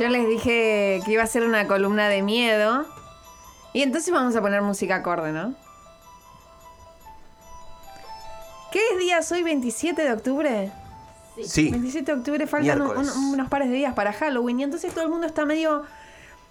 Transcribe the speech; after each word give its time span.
Yo 0.00 0.08
les 0.08 0.26
dije 0.26 1.02
que 1.04 1.12
iba 1.12 1.22
a 1.22 1.26
ser 1.26 1.44
una 1.44 1.66
columna 1.66 2.08
de 2.08 2.22
miedo. 2.22 2.86
Y 3.74 3.82
entonces 3.82 4.10
vamos 4.10 4.34
a 4.34 4.40
poner 4.40 4.62
música 4.62 4.96
acorde, 4.96 5.30
¿no? 5.30 5.54
¿Qué 8.72 8.80
día 8.98 9.20
soy? 9.22 9.42
¿27 9.42 9.96
de 9.96 10.12
octubre? 10.12 10.72
Sí. 11.44 11.70
27 11.70 12.12
de 12.12 12.18
octubre 12.18 12.46
faltan 12.46 12.80
un- 12.80 12.86
Miércoles. 12.86 13.16
un- 13.16 13.24
unos 13.34 13.48
pares 13.48 13.68
de 13.68 13.76
días 13.76 13.94
para 13.94 14.12
Halloween. 14.12 14.60
Y 14.60 14.62
entonces 14.64 14.92
todo 14.92 15.04
el 15.04 15.10
mundo 15.10 15.26
está 15.26 15.44
medio. 15.46 15.84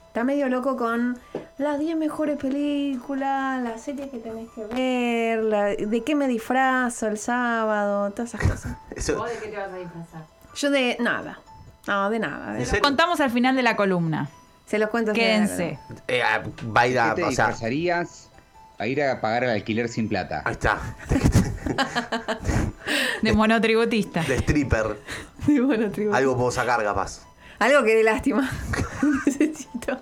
Está 0.07 0.23
medio 0.23 0.49
loco 0.49 0.75
con 0.75 1.19
las 1.59 1.77
10 1.77 1.95
mejores 1.95 2.35
películas, 2.37 3.61
las 3.61 3.79
series 3.81 4.09
que 4.09 4.17
tenés 4.17 4.49
que 4.55 4.65
ver, 4.65 5.43
la- 5.43 5.65
de 5.75 6.03
qué 6.03 6.15
me 6.15 6.27
disfrazo 6.27 7.07
el 7.07 7.17
sábado, 7.19 8.09
todas 8.11 8.33
esas 8.33 8.49
cosas. 8.49 8.77
Eso, 8.95 9.23
de 9.23 9.37
qué 9.37 9.49
te 9.49 9.57
vas 9.57 9.71
a 9.71 9.77
disfrazar? 9.77 10.25
Yo 10.55 10.71
de 10.71 10.97
nada. 10.99 11.39
No, 11.87 12.09
de 12.09 12.19
nada. 12.19 12.53
de. 12.53 12.81
Contamos 12.81 13.19
al 13.19 13.29
final 13.29 13.55
de 13.55 13.61
la 13.63 13.75
columna. 13.75 14.29
Se 14.65 14.79
los 14.79 14.89
cuento. 14.89 15.13
Quédense. 15.13 15.77
Eh, 16.07 16.21
va 16.75 16.81
a 16.81 16.87
ir 16.87 16.99
a. 16.99 17.09
¿Qué 17.09 17.21
te 17.21 17.27
O 17.27 17.31
sea, 17.31 17.47
disfrazarías 17.47 18.29
a 18.79 18.87
ir 18.87 19.03
a 19.03 19.19
pagar 19.21 19.43
el 19.43 19.49
alquiler 19.51 19.89
sin 19.89 20.07
plata? 20.09 20.41
ahí 20.45 20.53
está. 20.53 20.79
De 23.21 23.33
monotributista. 23.33 24.21
De 24.23 24.35
stripper. 24.35 24.97
Bueno, 25.47 25.89
tribu. 25.91 26.13
Algo 26.13 26.37
puedo 26.37 26.51
sacar, 26.51 26.83
capaz. 26.83 27.21
Algo 27.59 27.83
que 27.83 27.95
dé 27.95 28.03
lástima. 28.03 28.49
Necesito. 29.25 29.99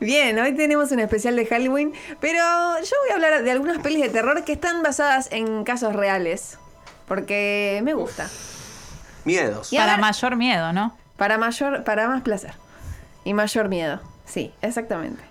Bien, 0.00 0.38
hoy 0.38 0.54
tenemos 0.54 0.90
un 0.92 1.00
especial 1.00 1.36
de 1.36 1.46
Halloween, 1.46 1.92
pero 2.20 2.38
yo 2.38 2.96
voy 3.02 3.10
a 3.10 3.14
hablar 3.14 3.42
de 3.42 3.50
algunas 3.50 3.78
pelis 3.78 4.00
de 4.00 4.08
terror 4.08 4.44
que 4.44 4.52
están 4.52 4.82
basadas 4.82 5.28
en 5.30 5.64
casos 5.64 5.94
reales, 5.94 6.58
porque 7.06 7.80
me 7.84 7.92
gusta. 7.94 8.28
Miedos. 9.24 9.72
Y 9.72 9.76
Para 9.76 9.98
mayor 9.98 10.36
miedo, 10.36 10.72
¿no? 10.72 10.96
Para 11.16 11.36
mayor, 11.36 11.84
para 11.84 12.08
más 12.08 12.22
placer 12.22 12.54
y 13.24 13.34
mayor 13.34 13.68
miedo. 13.68 14.00
Sí, 14.24 14.52
exactamente. 14.62 15.22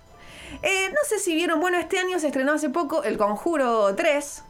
Eh, 0.61 0.89
no 0.89 0.99
sé 1.07 1.19
si 1.19 1.33
vieron, 1.33 1.59
bueno, 1.59 1.77
este 1.77 1.99
año 1.99 2.19
se 2.19 2.27
estrenó 2.27 2.53
hace 2.53 2.69
poco 2.69 3.03
El 3.03 3.17
Conjuro 3.17 3.95
3. 3.95 4.43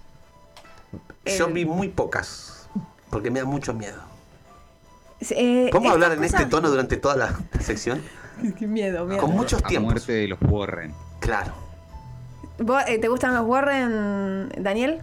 Yo 1.38 1.48
vi 1.48 1.66
muy 1.66 1.90
pocas. 1.90 2.68
Porque 3.10 3.32
me 3.32 3.40
da 3.40 3.46
mucho 3.46 3.74
miedo. 3.74 4.00
Eh, 5.32 5.70
¿Podemos 5.72 5.94
hablar 5.94 6.12
en 6.14 6.20
cosa- 6.22 6.38
este 6.38 6.46
tono 6.50 6.70
durante 6.70 6.96
toda 6.98 7.16
la 7.16 7.34
sección? 7.60 8.02
Qué 8.58 8.68
miedo, 8.68 9.06
miedo. 9.06 9.22
Con 9.22 9.32
muchos 9.32 9.62
A 9.64 9.68
tiempos. 9.68 9.92
muerte 9.94 10.14
de 10.14 10.28
los 10.28 10.40
Warren. 10.42 10.94
Claro. 11.20 11.52
¿Vos, 12.60 12.84
eh, 12.88 13.00
¿Te 13.00 13.08
gustan 13.08 13.34
los 13.34 13.46
Warren, 13.46 14.50
Daniel? 14.58 15.02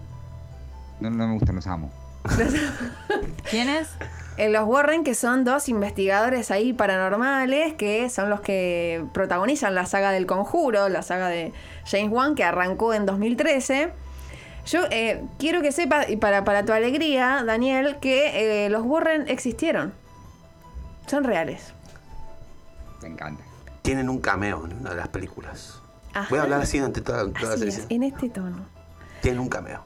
No, 1.00 1.10
no 1.10 1.26
me 1.28 1.34
gustan, 1.34 1.56
los 1.56 1.66
amo. 1.66 1.90
¿Quién 3.50 3.68
es? 3.68 3.88
Eh, 4.36 4.50
los 4.50 4.64
Warren, 4.66 5.04
que 5.04 5.14
son 5.14 5.44
dos 5.44 5.68
investigadores 5.68 6.50
ahí 6.50 6.72
paranormales, 6.72 7.74
que 7.74 8.08
son 8.10 8.28
los 8.30 8.40
que 8.40 9.04
protagonizan 9.14 9.74
la 9.74 9.86
saga 9.86 10.10
del 10.12 10.26
conjuro, 10.26 10.88
la 10.88 11.02
saga 11.02 11.28
de 11.28 11.52
James 11.86 12.10
Wan, 12.12 12.34
que 12.34 12.44
arrancó 12.44 12.92
en 12.94 13.06
2013. 13.06 13.92
Yo 14.66 14.80
eh, 14.90 15.22
quiero 15.38 15.62
que 15.62 15.70
sepas, 15.70 16.10
y 16.10 16.16
para, 16.16 16.44
para 16.44 16.64
tu 16.64 16.72
alegría, 16.72 17.42
Daniel, 17.46 17.96
que 18.00 18.64
eh, 18.64 18.68
los 18.68 18.82
Warren 18.84 19.28
existieron. 19.28 19.94
Son 21.06 21.22
reales. 21.22 21.72
Me 23.00 23.08
encanta. 23.08 23.44
Tienen 23.82 24.08
un 24.08 24.18
cameo 24.20 24.64
en 24.64 24.72
una 24.72 24.90
de 24.90 24.96
las 24.96 25.08
películas. 25.08 25.80
Ajá. 26.12 26.26
Voy 26.30 26.40
a 26.40 26.42
hablar 26.42 26.62
así 26.62 26.78
durante 26.78 27.00
toda, 27.00 27.32
toda 27.32 27.56
la 27.56 27.64
es, 27.64 27.86
en 27.88 28.02
este 28.02 28.28
tono. 28.28 28.66
Tienen 29.22 29.38
un 29.38 29.48
cameo. 29.48 29.84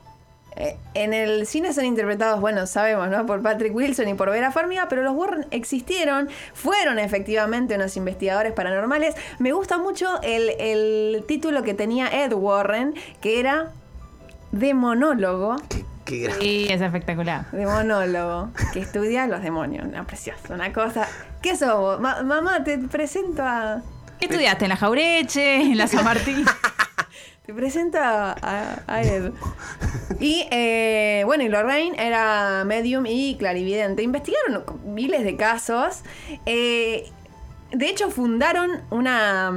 Eh, 0.56 0.76
en 0.94 1.12
el 1.12 1.46
cine 1.46 1.72
son 1.72 1.84
interpretados, 1.84 2.40
bueno, 2.40 2.66
sabemos, 2.66 3.08
¿no? 3.08 3.26
Por 3.26 3.42
Patrick 3.42 3.74
Wilson 3.74 4.08
y 4.08 4.14
por 4.14 4.30
Vera 4.30 4.50
Farmiga, 4.50 4.88
pero 4.88 5.02
los 5.02 5.14
Warren 5.14 5.46
existieron, 5.50 6.28
fueron 6.54 6.98
efectivamente 6.98 7.74
unos 7.74 7.96
investigadores 7.96 8.52
paranormales. 8.52 9.14
Me 9.38 9.52
gusta 9.52 9.78
mucho 9.78 10.20
el, 10.22 10.50
el 10.58 11.24
título 11.28 11.62
que 11.62 11.74
tenía 11.74 12.08
Ed 12.24 12.32
Warren, 12.32 12.94
que 13.20 13.38
era 13.38 13.72
Demonólogo. 14.52 15.56
Qué, 15.68 15.84
qué 16.04 16.18
gran- 16.20 16.40
Sí, 16.40 16.66
es 16.70 16.80
espectacular. 16.80 17.50
Demonólogo, 17.52 18.50
que 18.72 18.80
estudia 18.80 19.26
los 19.26 19.42
demonios. 19.42 19.86
Una 19.86 20.04
preciosa, 20.06 20.54
una 20.54 20.72
cosa. 20.72 21.06
¿Qué 21.42 21.56
sos 21.56 21.78
vos? 21.78 22.00
Ma- 22.00 22.22
mamá, 22.22 22.64
te 22.64 22.78
presento 22.78 23.42
a. 23.42 23.82
¿Qué 24.18 24.26
estudiaste? 24.26 24.64
¿En 24.66 24.68
la 24.70 24.76
Jaureche? 24.76 25.56
¿En 25.62 25.78
la 25.78 25.86
San 25.86 26.04
Martín? 26.04 26.44
Te 27.46 27.54
presento 27.54 27.98
a, 27.98 28.32
a- 28.40 28.82
a 28.86 29.02
Ed. 29.02 29.32
Y 30.20 30.46
eh, 30.52 31.22
bueno, 31.24 31.42
y 31.42 31.48
Lorraine 31.48 31.96
era 31.98 32.62
medium 32.64 33.06
y 33.06 33.36
clarividente. 33.38 34.02
Investigaron 34.04 34.62
miles 34.84 35.24
de 35.24 35.36
casos. 35.36 36.02
Eh, 36.46 37.10
de 37.72 37.88
hecho, 37.88 38.10
fundaron 38.10 38.82
una. 38.90 39.52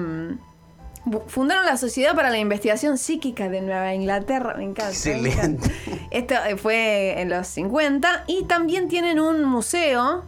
Fundaron 1.27 1.65
la 1.65 1.75
Sociedad 1.77 2.15
para 2.15 2.29
la 2.29 2.37
Investigación 2.37 2.97
Psíquica 2.97 3.49
de 3.49 3.61
Nueva 3.61 3.93
Inglaterra. 3.93 4.53
Me 4.57 4.63
encanta. 4.63 4.93
me 5.05 5.29
encanta. 5.29 5.67
Excelente. 5.67 5.71
Esto 6.11 6.35
eh, 6.47 6.55
fue 6.55 7.19
en 7.21 7.29
los 7.29 7.45
50. 7.47 8.23
Y 8.27 8.45
también 8.45 8.87
tienen 8.87 9.19
un 9.19 9.43
museo 9.43 10.23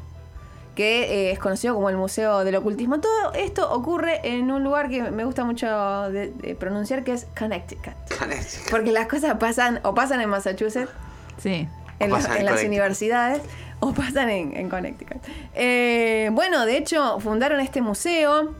que 0.76 1.30
eh, 1.30 1.32
es 1.32 1.40
conocido 1.40 1.74
como 1.76 1.90
el 1.90 1.96
Museo 1.96 2.44
del 2.44 2.56
Ocultismo. 2.58 3.00
Todo 3.00 3.32
esto 3.34 3.72
ocurre 3.72 4.20
en 4.24 4.52
un 4.52 4.64
lugar 4.66 4.90
que 4.90 5.02
me 5.04 5.24
gusta 5.24 5.46
mucho 5.46 5.66
de- 6.12 6.32
de 6.32 6.56
pronunciar, 6.56 7.06
que 7.06 7.14
es 7.14 7.28
Connecticut. 7.40 7.94
Connecticut. 8.20 8.70
Porque 8.70 8.92
las 8.92 9.08
cosas 9.08 9.36
pasan 9.38 9.80
o 9.84 9.94
pasan 9.96 10.20
en 10.20 10.28
Massachusetts, 10.30 10.92
Sí. 11.38 11.70
en, 12.00 12.10
las- 12.12 12.24
pasan 12.24 12.32
en 12.34 12.40
en 12.40 12.46
las 12.46 12.54
Connecticut. 12.56 12.68
universidades, 12.68 13.42
o 13.80 13.94
pasan 13.94 14.30
en, 14.30 14.58
en 14.58 14.70
Connecticut. 14.70 15.18
Eh, 15.54 16.30
bueno, 16.34 16.66
de 16.66 16.76
hecho, 16.76 17.22
fundaron 17.22 17.62
este 17.62 17.82
museo. 17.82 18.54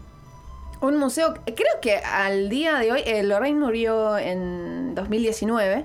Un 0.86 0.98
museo, 0.98 1.34
creo 1.46 1.80
que 1.82 1.98
al 1.98 2.48
día 2.50 2.76
de 2.78 2.92
hoy, 2.92 3.02
eh, 3.06 3.24
Lorraine 3.24 3.60
murió 3.60 4.18
en 4.20 4.94
2019. 4.94 5.84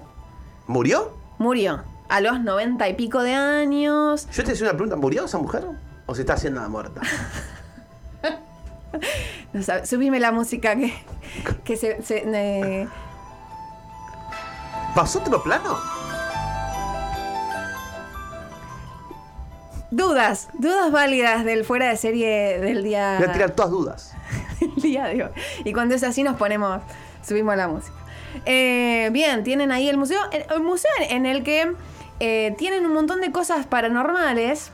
¿Murió? 0.66 1.12
Murió 1.38 1.82
a 2.10 2.20
los 2.20 2.40
90 2.40 2.86
y 2.88 2.94
pico 2.94 3.22
de 3.22 3.32
años. 3.34 4.28
Yo 4.32 4.44
te 4.44 4.52
hice 4.52 4.62
una 4.64 4.72
pregunta. 4.72 4.96
¿Murió 4.96 5.24
esa 5.24 5.38
mujer? 5.38 5.64
¿O 6.06 6.14
se 6.14 6.20
está 6.22 6.34
haciendo 6.34 6.60
la 6.60 6.68
muerta? 6.68 7.00
No 9.52 9.62
sabe- 9.62 9.86
subime 9.86 10.18
la 10.20 10.30
música 10.32 10.74
que, 10.76 10.92
que 11.64 11.76
se... 11.76 12.02
se- 12.02 12.24
eh, 12.26 12.88
¿Pasó 14.94 15.20
otro 15.20 15.42
plano? 15.42 15.78
dudas, 19.92 20.48
dudas 20.58 20.90
válidas 20.92 21.44
del 21.44 21.64
fuera 21.64 21.88
de 21.88 21.96
serie 21.96 22.58
del 22.60 22.82
día... 22.84 23.16
Voy 23.18 23.28
a 23.28 23.32
tirar 23.32 23.50
todas 23.52 23.70
dudas. 23.70 24.12
El 24.60 24.74
día 24.82 25.04
de 25.04 25.24
hoy. 25.24 25.30
Y 25.64 25.72
cuando 25.72 25.94
es 25.94 26.02
así 26.02 26.22
nos 26.22 26.36
ponemos, 26.36 26.80
subimos 27.26 27.56
la 27.56 27.68
música. 27.68 27.94
Eh, 28.46 29.08
bien, 29.12 29.42
tienen 29.42 29.72
ahí 29.72 29.88
el 29.88 29.96
museo, 29.96 30.20
el, 30.30 30.62
museo 30.62 30.90
en 31.08 31.26
el 31.26 31.42
que 31.42 31.72
eh, 32.20 32.54
tienen 32.58 32.86
un 32.86 32.94
montón 32.94 33.20
de 33.20 33.32
cosas 33.32 33.66
paranormales. 33.66 34.72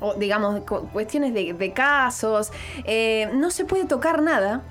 O 0.00 0.14
digamos, 0.14 0.60
cu- 0.60 0.88
cuestiones 0.92 1.34
de, 1.34 1.72
casos. 1.74 2.52
Eh, 2.84 3.30
no 3.34 3.50
se 3.50 3.64
puede 3.64 3.84
tocar 3.84 4.22
nada. 4.22 4.62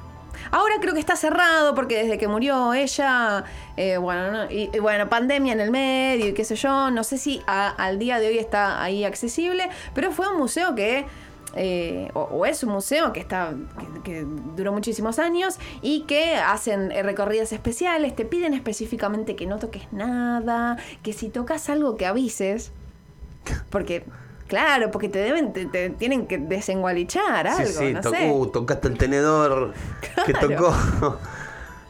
Ahora 0.52 0.76
creo 0.80 0.94
que 0.94 1.00
está 1.02 1.16
cerrado 1.18 1.76
porque 1.76 1.98
desde 2.02 2.18
que 2.18 2.28
murió 2.28 2.74
ella, 2.74 3.44
bueno, 4.00 4.32
no- 4.32 4.52
y, 4.52 4.70
bueno, 4.80 5.10
pandemia 5.10 5.52
en 5.52 5.60
el 5.60 5.72
medio 5.72 6.28
y 6.28 6.34
qué 6.34 6.46
sé 6.46 6.56
yo, 6.56 6.92
no 6.92 7.04
sé 7.04 7.18
si 7.18 7.42
al 7.48 8.00
día 8.00 8.20
de 8.20 8.28
hoy 8.28 8.38
está 8.38 8.82
ahí 8.82 9.04
accesible, 9.04 9.68
pero 9.94 10.12
fue 10.12 10.30
un 10.32 10.38
museo 10.38 10.76
que, 10.76 11.06
eh, 11.56 12.10
o, 12.14 12.22
o 12.22 12.46
es 12.46 12.64
un 12.64 12.72
museo 12.72 13.14
que 13.14 13.20
está, 13.20 13.54
que, 14.04 14.12
que 14.12 14.26
duró 14.56 14.72
muchísimos 14.74 15.20
años 15.20 15.58
y 15.82 16.02
que 16.02 16.36
hacen 16.36 16.92
eh, 16.92 17.04
recorridas 17.04 17.52
especiales, 17.54 18.16
te 18.16 18.26
piden 18.26 18.54
específicamente 18.54 19.36
que 19.36 19.46
no 19.46 19.58
toques 19.60 19.92
nada, 19.92 20.78
que 21.04 21.14
si 21.14 21.30
tocas 21.30 21.70
algo 21.70 21.96
que 21.96 22.06
avises, 22.06 22.72
porque... 23.70 24.06
Claro, 24.48 24.92
porque 24.92 25.10
te 25.10 25.20
deben, 25.20 25.52
te, 25.52 25.66
te 25.66 25.90
tienen 25.90 26.26
que 26.26 26.38
desengualichar 26.38 27.48
algo, 27.48 27.68
sí, 27.68 27.74
sí, 27.88 27.94
no 27.94 28.00
tocó, 28.00 28.16
sé. 28.16 28.32
uh, 28.32 28.46
tocaste 28.48 28.88
el 28.88 28.98
tenedor 28.98 29.74
que 30.26 30.34
tocó. 30.34 30.74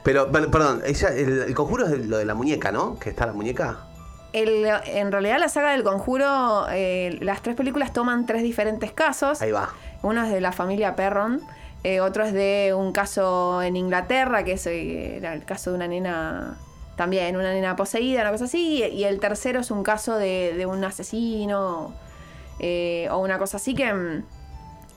Pero, 0.03 0.31
per- 0.31 0.49
perdón, 0.49 0.81
ella, 0.83 1.09
el, 1.09 1.43
el 1.43 1.53
conjuro 1.53 1.85
es 1.85 2.07
lo 2.07 2.17
de 2.17 2.25
la 2.25 2.33
muñeca, 2.33 2.71
¿no? 2.71 2.97
Que 2.97 3.11
está 3.11 3.27
la 3.27 3.33
muñeca. 3.33 3.86
El- 4.41 4.65
en 4.85 5.11
realidad 5.11 5.39
la 5.39 5.49
saga 5.49 5.71
del 5.71 5.83
conjuro, 5.83 6.67
eh, 6.71 7.17
las 7.21 7.41
tres 7.41 7.55
películas 7.55 7.93
toman 7.93 8.25
tres 8.25 8.43
diferentes 8.43 8.91
casos. 8.91 9.41
Ahí 9.41 9.51
va. 9.51 9.69
Uno 10.03 10.23
es 10.23 10.31
de 10.31 10.41
la 10.41 10.51
familia 10.51 10.95
Perron, 10.95 11.41
eh, 11.83 11.99
otro 12.01 12.23
es 12.25 12.33
de 12.33 12.73
un 12.77 12.91
caso 12.91 13.61
en 13.63 13.75
Inglaterra, 13.75 14.43
que 14.43 14.53
es, 14.53 14.67
eh, 14.67 15.17
era 15.17 15.33
el 15.33 15.43
caso 15.45 15.71
de 15.71 15.75
una 15.77 15.87
nena 15.87 16.57
también 16.95 17.35
una 17.35 17.53
nena 17.53 17.75
poseída, 17.75 18.21
una 18.21 18.31
cosa 18.31 18.45
así. 18.45 18.83
Y 18.83 19.03
el 19.03 19.19
tercero 19.19 19.59
es 19.59 19.69
un 19.69 19.83
caso 19.83 20.17
de, 20.17 20.53
de 20.57 20.65
un 20.65 20.83
asesino 20.83 21.93
eh, 22.59 23.07
o 23.11 23.19
una 23.19 23.37
cosa 23.37 23.57
así 23.57 23.75
que, 23.75 24.21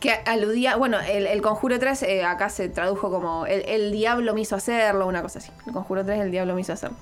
que 0.01 0.13
aludía. 0.25 0.77
Bueno, 0.77 0.99
el, 1.01 1.27
el 1.27 1.43
Conjuro 1.43 1.79
3 1.79 2.03
eh, 2.05 2.25
acá 2.25 2.49
se 2.49 2.71
tradujo 2.71 3.11
como 3.11 3.45
el, 3.45 3.63
el 3.69 3.93
diablo 3.93 4.33
me 4.33 4.41
hizo 4.41 4.57
hacerlo, 4.57 5.07
una 5.07 5.21
cosa 5.21 5.41
así. 5.41 5.51
El 5.67 5.75
Conjuro 5.75 6.03
3, 6.05 6.21
el 6.21 6.31
diablo 6.31 6.55
me 6.55 6.63
hizo 6.63 6.73
hacerlo. 6.73 6.97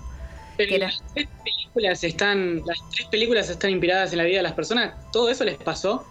Que 0.56 0.74
era- 0.74 0.90
películas 1.78 2.04
están, 2.04 2.62
las 2.66 2.78
tres 2.90 3.08
películas 3.08 3.48
están 3.50 3.70
inspiradas 3.70 4.12
en 4.12 4.18
la 4.18 4.24
vida 4.24 4.38
de 4.38 4.42
las 4.42 4.52
personas. 4.52 4.94
¿Todo 5.12 5.30
eso 5.30 5.44
les 5.44 5.56
pasó? 5.56 6.04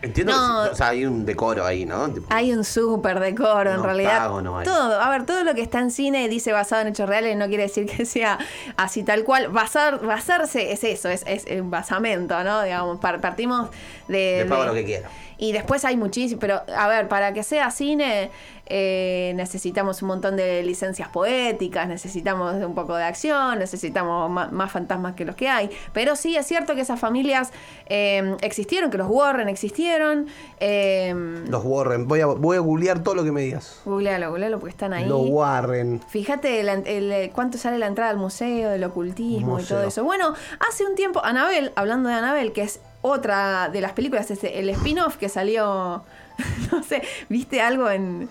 Entiendo 0.00 0.32
No. 0.32 0.64
que 0.64 0.70
o 0.70 0.74
sea, 0.74 0.88
hay 0.88 1.04
un 1.06 1.24
decoro 1.24 1.64
ahí, 1.64 1.84
¿no? 1.86 2.08
Tipo, 2.10 2.26
Hay 2.30 2.52
un 2.52 2.64
súper 2.64 3.20
decoro, 3.20 3.70
en 3.72 3.82
realidad. 3.84 4.28
Todo, 4.64 5.00
a 5.00 5.08
ver, 5.10 5.24
todo 5.26 5.44
lo 5.44 5.54
que 5.54 5.62
está 5.62 5.78
en 5.78 5.92
cine 5.92 6.28
dice 6.28 6.50
basado 6.52 6.82
en 6.82 6.88
hechos 6.88 7.08
reales, 7.08 7.36
no 7.36 7.46
quiere 7.46 7.64
decir 7.64 7.86
que 7.86 8.04
sea 8.04 8.38
así 8.76 9.04
tal 9.04 9.22
cual. 9.22 9.48
Basar, 9.48 10.04
basarse 10.04 10.72
es 10.72 10.82
eso, 10.82 11.08
es, 11.08 11.22
es 11.26 11.44
un 11.60 11.70
basamento, 11.70 12.42
¿no? 12.42 12.62
Digamos, 12.62 12.98
par- 12.98 13.20
partimos 13.20 13.70
de. 14.08 14.38
le 14.42 14.46
pago 14.46 14.62
de- 14.62 14.68
lo 14.68 14.74
que 14.74 14.84
quiero. 14.84 15.08
Y 15.38 15.52
después 15.52 15.84
hay 15.84 15.96
muchísimo, 15.96 16.40
pero 16.40 16.62
a 16.76 16.88
ver, 16.88 17.06
para 17.08 17.32
que 17.32 17.42
sea 17.44 17.70
cine 17.70 18.30
eh, 18.66 19.32
necesitamos 19.36 20.00
un 20.02 20.08
montón 20.08 20.36
de 20.36 20.62
licencias 20.62 21.08
poéticas, 21.08 21.88
necesitamos 21.88 22.54
un 22.64 22.74
poco 22.74 22.94
de 22.96 23.04
acción, 23.04 23.58
necesitamos 23.58 24.30
más, 24.30 24.72
fantasmas 24.72 25.14
que 25.14 25.24
los 25.24 25.34
que 25.36 25.48
hay. 25.48 25.70
Pero 25.92 26.16
sí 26.16 26.36
es 26.36 26.46
cierto 26.46 26.74
que 26.74 26.80
esas 26.82 26.98
familias 27.00 27.50
eh, 27.86 28.36
existieron, 28.40 28.90
que 28.90 28.98
los 28.98 29.08
Warren 29.10 29.48
existieron. 29.48 30.26
Eh, 30.60 31.14
Los 31.48 31.64
Warren. 31.64 32.06
Voy 32.08 32.20
a, 32.20 32.26
voy 32.26 32.56
a 32.56 32.60
googlear 32.60 33.02
todo 33.02 33.14
lo 33.16 33.24
que 33.24 33.32
me 33.32 33.42
digas. 33.42 33.80
Googlealo, 33.84 34.30
googlealo 34.30 34.58
porque 34.58 34.70
están 34.70 34.92
ahí. 34.92 35.06
Los 35.06 35.22
Warren. 35.28 36.00
Fíjate 36.08 36.60
el- 36.60 36.68
el- 36.86 37.30
cuánto 37.32 37.58
sale 37.58 37.78
la 37.78 37.86
entrada 37.86 38.10
al 38.10 38.16
museo, 38.18 38.70
del 38.70 38.84
ocultismo 38.84 39.58
y 39.60 39.64
todo 39.64 39.82
eso. 39.82 40.04
Bueno, 40.04 40.34
hace 40.68 40.84
un 40.86 40.94
tiempo, 40.94 41.20
Anabel, 41.24 41.72
hablando 41.74 42.08
de 42.08 42.14
Anabel, 42.14 42.52
que 42.52 42.62
es 42.62 42.80
otra 43.02 43.68
de 43.68 43.80
las 43.80 43.92
películas, 43.92 44.30
es 44.30 44.44
el 44.44 44.68
spin-off 44.70 45.16
que 45.16 45.28
salió, 45.28 46.04
no 46.72 46.82
sé, 46.82 47.02
¿viste 47.28 47.60
algo 47.60 47.90
en, 47.90 48.28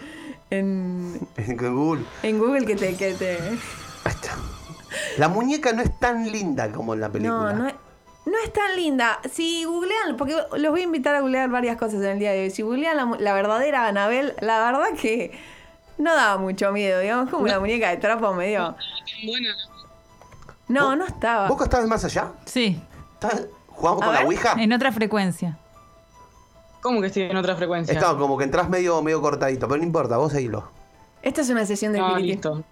en, 0.51 1.19
En 1.37 1.57
Google. 1.57 2.03
en 2.23 2.37
Google 2.39 2.65
que 2.65 2.75
te... 2.75 2.95
Que 2.95 3.13
te... 3.15 3.39
La 5.17 5.27
muñeca 5.27 5.73
no 5.73 5.81
es 5.81 5.97
tan 5.99 6.29
linda 6.31 6.71
como 6.71 6.93
en 6.93 6.99
la 7.01 7.09
película. 7.09 7.53
No, 7.53 7.63
no 7.63 7.67
es, 7.67 7.73
no 8.25 8.33
es 8.43 8.53
tan 8.53 8.75
linda. 8.75 9.19
Si 9.31 9.63
googlean, 9.63 10.17
porque 10.17 10.35
los 10.57 10.71
voy 10.71 10.81
a 10.81 10.83
invitar 10.83 11.15
a 11.15 11.21
googlear 11.21 11.49
varias 11.49 11.77
cosas 11.77 11.95
en 12.01 12.05
el 12.11 12.19
día 12.19 12.31
de 12.31 12.43
hoy. 12.43 12.49
Si 12.49 12.61
googlean 12.61 12.97
la, 12.97 13.05
mu- 13.05 13.15
la 13.19 13.33
verdadera 13.33 13.87
Anabel, 13.87 14.33
la 14.41 14.63
verdad 14.63 14.97
que 15.01 15.31
no 15.97 16.13
daba 16.15 16.37
mucho 16.37 16.71
miedo, 16.71 16.99
digamos, 16.99 17.29
como 17.29 17.43
una 17.43 17.59
muñeca 17.59 17.89
de 17.89 17.97
trapo 17.97 18.33
medio... 18.33 18.75
Buena. 19.25 19.49
No, 20.67 20.87
¿Vos- 20.87 20.97
no 20.97 21.05
estaba. 21.05 21.47
¿Vos 21.47 21.61
estabas 21.61 21.87
más 21.87 22.03
allá? 22.05 22.31
Sí, 22.45 22.81
¿Estás- 23.13 23.45
¿Jugamos 23.67 24.01
A 24.03 24.05
con 24.05 24.13
la 24.13 24.19
ver. 24.21 24.27
Ouija? 24.27 24.53
en 24.57 24.73
otra 24.73 24.91
frecuencia. 24.91 25.57
¿Cómo 26.81 27.01
que 27.01 27.07
estoy 27.07 27.23
en 27.23 27.37
otra 27.37 27.55
frecuencia? 27.55 27.93
Estaba 27.93 28.17
como 28.17 28.37
que 28.37 28.43
entras 28.43 28.69
medio, 28.69 29.01
medio 29.01 29.21
cortadito, 29.21 29.67
pero 29.67 29.77
no 29.77 29.83
importa, 29.85 30.17
vos 30.17 30.31
seguilo. 30.31 30.69
Esta 31.21 31.41
es 31.41 31.49
una 31.49 31.65
sesión 31.65 31.93
de 31.93 31.99
Ah, 31.99 32.17
listo. 32.19 32.63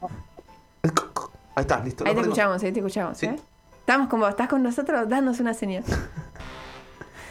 Ahí 1.56 1.62
está, 1.62 1.84
listo. 1.84 2.04
Ahí 2.04 2.12
te 2.12 2.16
perdimos. 2.16 2.26
escuchamos, 2.28 2.64
ahí 2.64 2.72
te 2.72 2.80
escuchamos. 2.80 3.18
Sí. 3.18 3.28
¿eh? 3.28 3.36
Estamos 3.80 4.08
con 4.08 4.20
vos, 4.20 4.30
¿estás 4.30 4.50
con 4.50 4.64
nosotros? 4.64 5.08
Danos 5.08 5.40
una 5.40 5.54
señal. 5.54 5.84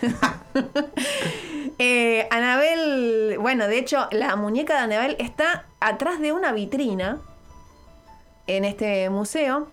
eh, 1.78 2.28
Anabel, 2.30 3.38
bueno, 3.40 3.66
de 3.66 3.78
hecho, 3.78 4.08
la 4.12 4.36
muñeca 4.36 4.74
de 4.74 4.80
Anabel 4.80 5.16
está 5.18 5.64
atrás 5.80 6.20
de 6.20 6.32
una 6.32 6.52
vitrina 6.52 7.18
en 8.46 8.64
este 8.64 9.10
museo. 9.10 9.68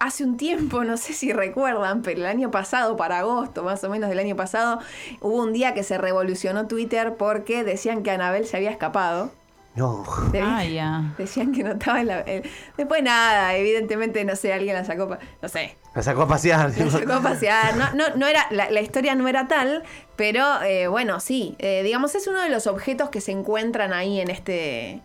Hace 0.00 0.24
un 0.24 0.36
tiempo, 0.36 0.82
no 0.84 0.96
sé 0.96 1.12
si 1.12 1.32
recuerdan, 1.32 2.02
pero 2.02 2.18
el 2.20 2.26
año 2.26 2.50
pasado, 2.50 2.96
para 2.96 3.20
agosto 3.20 3.62
más 3.62 3.84
o 3.84 3.88
menos 3.88 4.10
del 4.10 4.18
año 4.18 4.34
pasado, 4.34 4.80
hubo 5.20 5.36
un 5.42 5.52
día 5.52 5.72
que 5.74 5.84
se 5.84 5.96
revolucionó 5.98 6.66
Twitter 6.66 7.14
porque 7.16 7.62
decían 7.62 8.02
que 8.02 8.10
Anabel 8.10 8.46
se 8.46 8.56
había 8.56 8.70
escapado. 8.70 9.30
No. 9.76 10.04
De- 10.32 10.40
Ah, 10.42 10.64
ya. 10.64 11.14
Decían 11.18 11.52
que 11.52 11.62
no 11.62 11.72
estaba 11.72 12.00
en 12.00 12.08
la. 12.08 12.20
en- 12.26 12.42
Después 12.76 13.04
nada, 13.04 13.54
evidentemente, 13.54 14.24
no 14.24 14.34
sé, 14.34 14.52
alguien 14.52 14.74
la 14.74 14.84
sacó. 14.84 15.08
pa- 15.08 15.20
No 15.40 15.48
sé. 15.48 15.76
La 15.94 16.02
sacó 16.02 16.22
a 16.22 16.28
pasear. 16.28 16.72
La 16.76 16.90
sacó 16.90 17.12
a 17.12 17.20
pasear. 17.22 17.76
No, 17.76 17.92
no, 17.94 18.16
no 18.16 18.26
era, 18.26 18.46
la, 18.50 18.68
la 18.68 18.80
historia 18.80 19.14
no 19.14 19.28
era 19.28 19.46
tal, 19.46 19.84
pero 20.16 20.60
eh, 20.62 20.88
bueno, 20.88 21.20
sí. 21.20 21.54
eh, 21.60 21.82
digamos, 21.84 22.14
es 22.16 22.26
uno 22.26 22.40
de 22.42 22.48
los 22.48 22.66
objetos 22.66 23.10
que 23.10 23.20
se 23.20 23.30
encuentran 23.30 23.92
ahí 23.92 24.20
en 24.20 24.30
este. 24.30 25.02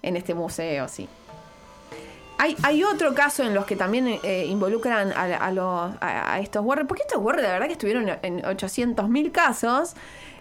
En 0.00 0.16
este 0.16 0.32
museo, 0.32 0.88
sí. 0.88 1.06
Hay, 2.38 2.56
hay 2.62 2.84
otro 2.84 3.14
caso 3.14 3.42
en 3.42 3.52
los 3.52 3.66
que 3.66 3.74
también 3.76 4.06
eh, 4.22 4.46
involucran 4.46 5.12
a, 5.12 5.24
a 5.24 5.52
los, 5.52 5.66
a, 6.00 6.34
a 6.34 6.40
estos 6.40 6.64
Warren, 6.64 6.86
porque 6.86 7.02
estos 7.02 7.20
Warren 7.20 7.42
la 7.42 7.52
verdad 7.52 7.66
que 7.66 7.72
estuvieron 7.72 8.08
en 8.22 8.42
800.000 8.42 9.32
casos 9.32 9.94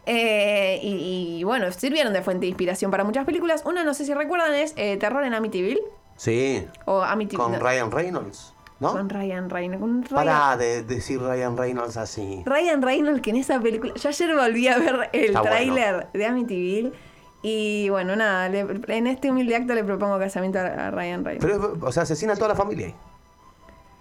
eh, 0.06 0.80
y, 0.82 1.38
y, 1.40 1.44
bueno, 1.44 1.70
sirvieron 1.72 2.14
de 2.14 2.22
fuente 2.22 2.42
de 2.42 2.48
inspiración 2.48 2.92
para 2.92 3.04
muchas 3.04 3.26
películas. 3.26 3.64
Una, 3.66 3.84
no 3.84 3.94
sé 3.94 4.06
si 4.06 4.14
recuerdan, 4.14 4.54
es 4.54 4.74
eh, 4.78 4.96
Terror 4.98 5.24
en 5.26 5.34
Amityville. 5.34 5.82
Sí. 6.16 6.66
O 6.86 7.02
Amityville. 7.02 7.44
Con 7.44 7.52
no, 7.52 7.60
Ryan 7.60 7.92
Reynolds, 7.92 8.54
¿no? 8.80 8.94
Con 8.94 9.10
Ryan 9.10 9.50
Reynolds. 9.50 9.82
Con 9.82 10.04
Ryan, 10.04 10.16
Pará 10.16 10.56
de 10.56 10.84
decir 10.84 11.20
Ryan 11.20 11.58
Reynolds 11.58 11.98
así. 11.98 12.42
Ryan 12.46 12.82
Reynolds, 12.82 13.22
que 13.22 13.32
en 13.32 13.36
esa 13.36 13.60
película. 13.60 13.94
Yo 13.96 14.08
ayer 14.08 14.36
volví 14.36 14.68
a 14.70 14.78
ver 14.78 15.10
el 15.12 15.26
Está 15.26 15.42
bueno. 15.42 15.56
tráiler 15.56 16.08
de 16.14 16.26
Amityville. 16.26 16.94
Y 17.42 17.90
bueno, 17.90 18.16
nada, 18.16 18.50
le- 18.50 18.66
en 18.88 19.08
este 19.08 19.30
humilde 19.32 19.56
acto 19.56 19.74
le 19.76 19.84
propongo 19.84 20.18
casamiento 20.20 20.60
a, 20.60 20.64
a 20.88 20.92
Ryan 20.92 21.24
Reynolds. 21.24 21.46
Pero, 21.46 21.78
o 21.82 21.92
sea, 21.92 22.04
asesina 22.04 22.34
a 22.34 22.36
toda 22.36 22.50
la 22.50 22.56
familia. 22.56 22.88
ahí. 22.88 22.96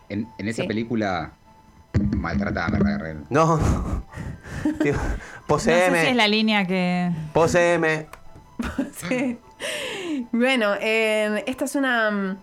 En, 0.08 0.28
en 0.38 0.48
esa 0.48 0.62
Sí. 0.62 0.68
película 0.68 1.32
maltrataba 2.16 2.76
a 2.76 2.78
Ryan 2.78 3.00
Reynolds. 3.00 3.30
No. 3.30 3.58
Tío, 4.82 4.92
No 4.94 4.98
sé 4.98 5.20
Poseeme. 5.46 6.00
si 6.02 6.06
es 6.08 6.16
la 6.16 6.28
línea 6.28 6.66
que. 6.66 7.10
Poseeme. 7.32 8.06
Sí. 8.94 9.38
Bueno, 10.32 10.74
eh, 10.80 11.44
esta 11.46 11.66
es 11.66 11.74
una. 11.76 12.10
mm, 12.10 12.38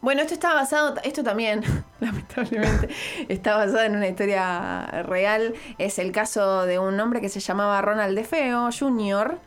Bueno, 0.00 0.22
esto 0.22 0.34
está 0.34 0.54
basado, 0.54 0.96
esto 1.04 1.22
también, 1.22 1.62
lamentablemente, 2.00 2.88
está 3.28 3.56
basado 3.56 3.82
en 3.84 3.94
una 3.96 4.08
historia 4.08 4.86
real. 5.06 5.54
Es 5.78 5.98
el 6.00 6.10
caso 6.12 6.66
de 6.66 6.78
un 6.80 6.98
hombre 6.98 7.20
que 7.20 7.28
se 7.28 7.38
llamaba 7.40 7.80
Ronald 7.80 8.16
DeFeo 8.18 8.68
Jr. 8.76 9.38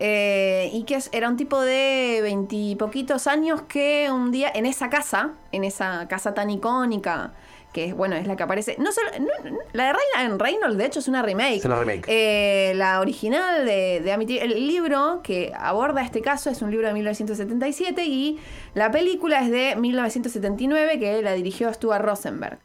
eh, 0.00 0.70
y 0.72 0.82
que 0.84 0.98
era 1.12 1.28
un 1.28 1.36
tipo 1.36 1.60
de 1.60 2.18
veintipoquitos 2.22 3.26
años 3.26 3.62
que 3.62 4.08
un 4.10 4.30
día 4.32 4.50
en 4.54 4.66
esa 4.66 4.90
casa, 4.90 5.34
en 5.52 5.62
esa 5.64 6.08
casa 6.08 6.34
tan 6.34 6.50
icónica, 6.50 7.32
que 7.72 7.84
es, 7.84 7.94
bueno, 7.94 8.16
es 8.16 8.26
la 8.26 8.34
que 8.34 8.42
aparece. 8.42 8.74
No 8.80 8.90
solo, 8.90 9.08
no- 9.20 9.50
no- 9.50 9.58
la 9.74 9.84
de 9.86 9.92
Ryan 9.92 10.38
Reynolds, 10.40 10.76
de 10.76 10.86
hecho, 10.86 10.98
es 10.98 11.06
una 11.06 11.22
remake. 11.22 11.58
Es 11.58 11.64
una 11.64 11.78
remake. 11.78 12.04
Eh, 12.08 12.72
la 12.74 12.98
original 12.98 13.64
de, 13.64 14.00
de 14.02 14.12
Amityville, 14.12 14.42
el 14.44 14.66
libro 14.66 15.20
que 15.22 15.52
aborda 15.56 16.02
este 16.02 16.20
caso 16.20 16.50
es 16.50 16.62
un 16.62 16.72
libro 16.72 16.88
de 16.88 16.94
1977 16.94 18.04
y 18.06 18.38
la 18.74 18.90
película 18.90 19.40
es 19.42 19.50
de 19.52 19.76
1979 19.76 20.98
que 20.98 21.22
la 21.22 21.32
dirigió 21.34 21.72
Stuart 21.72 22.04
Rosenberg. 22.04 22.58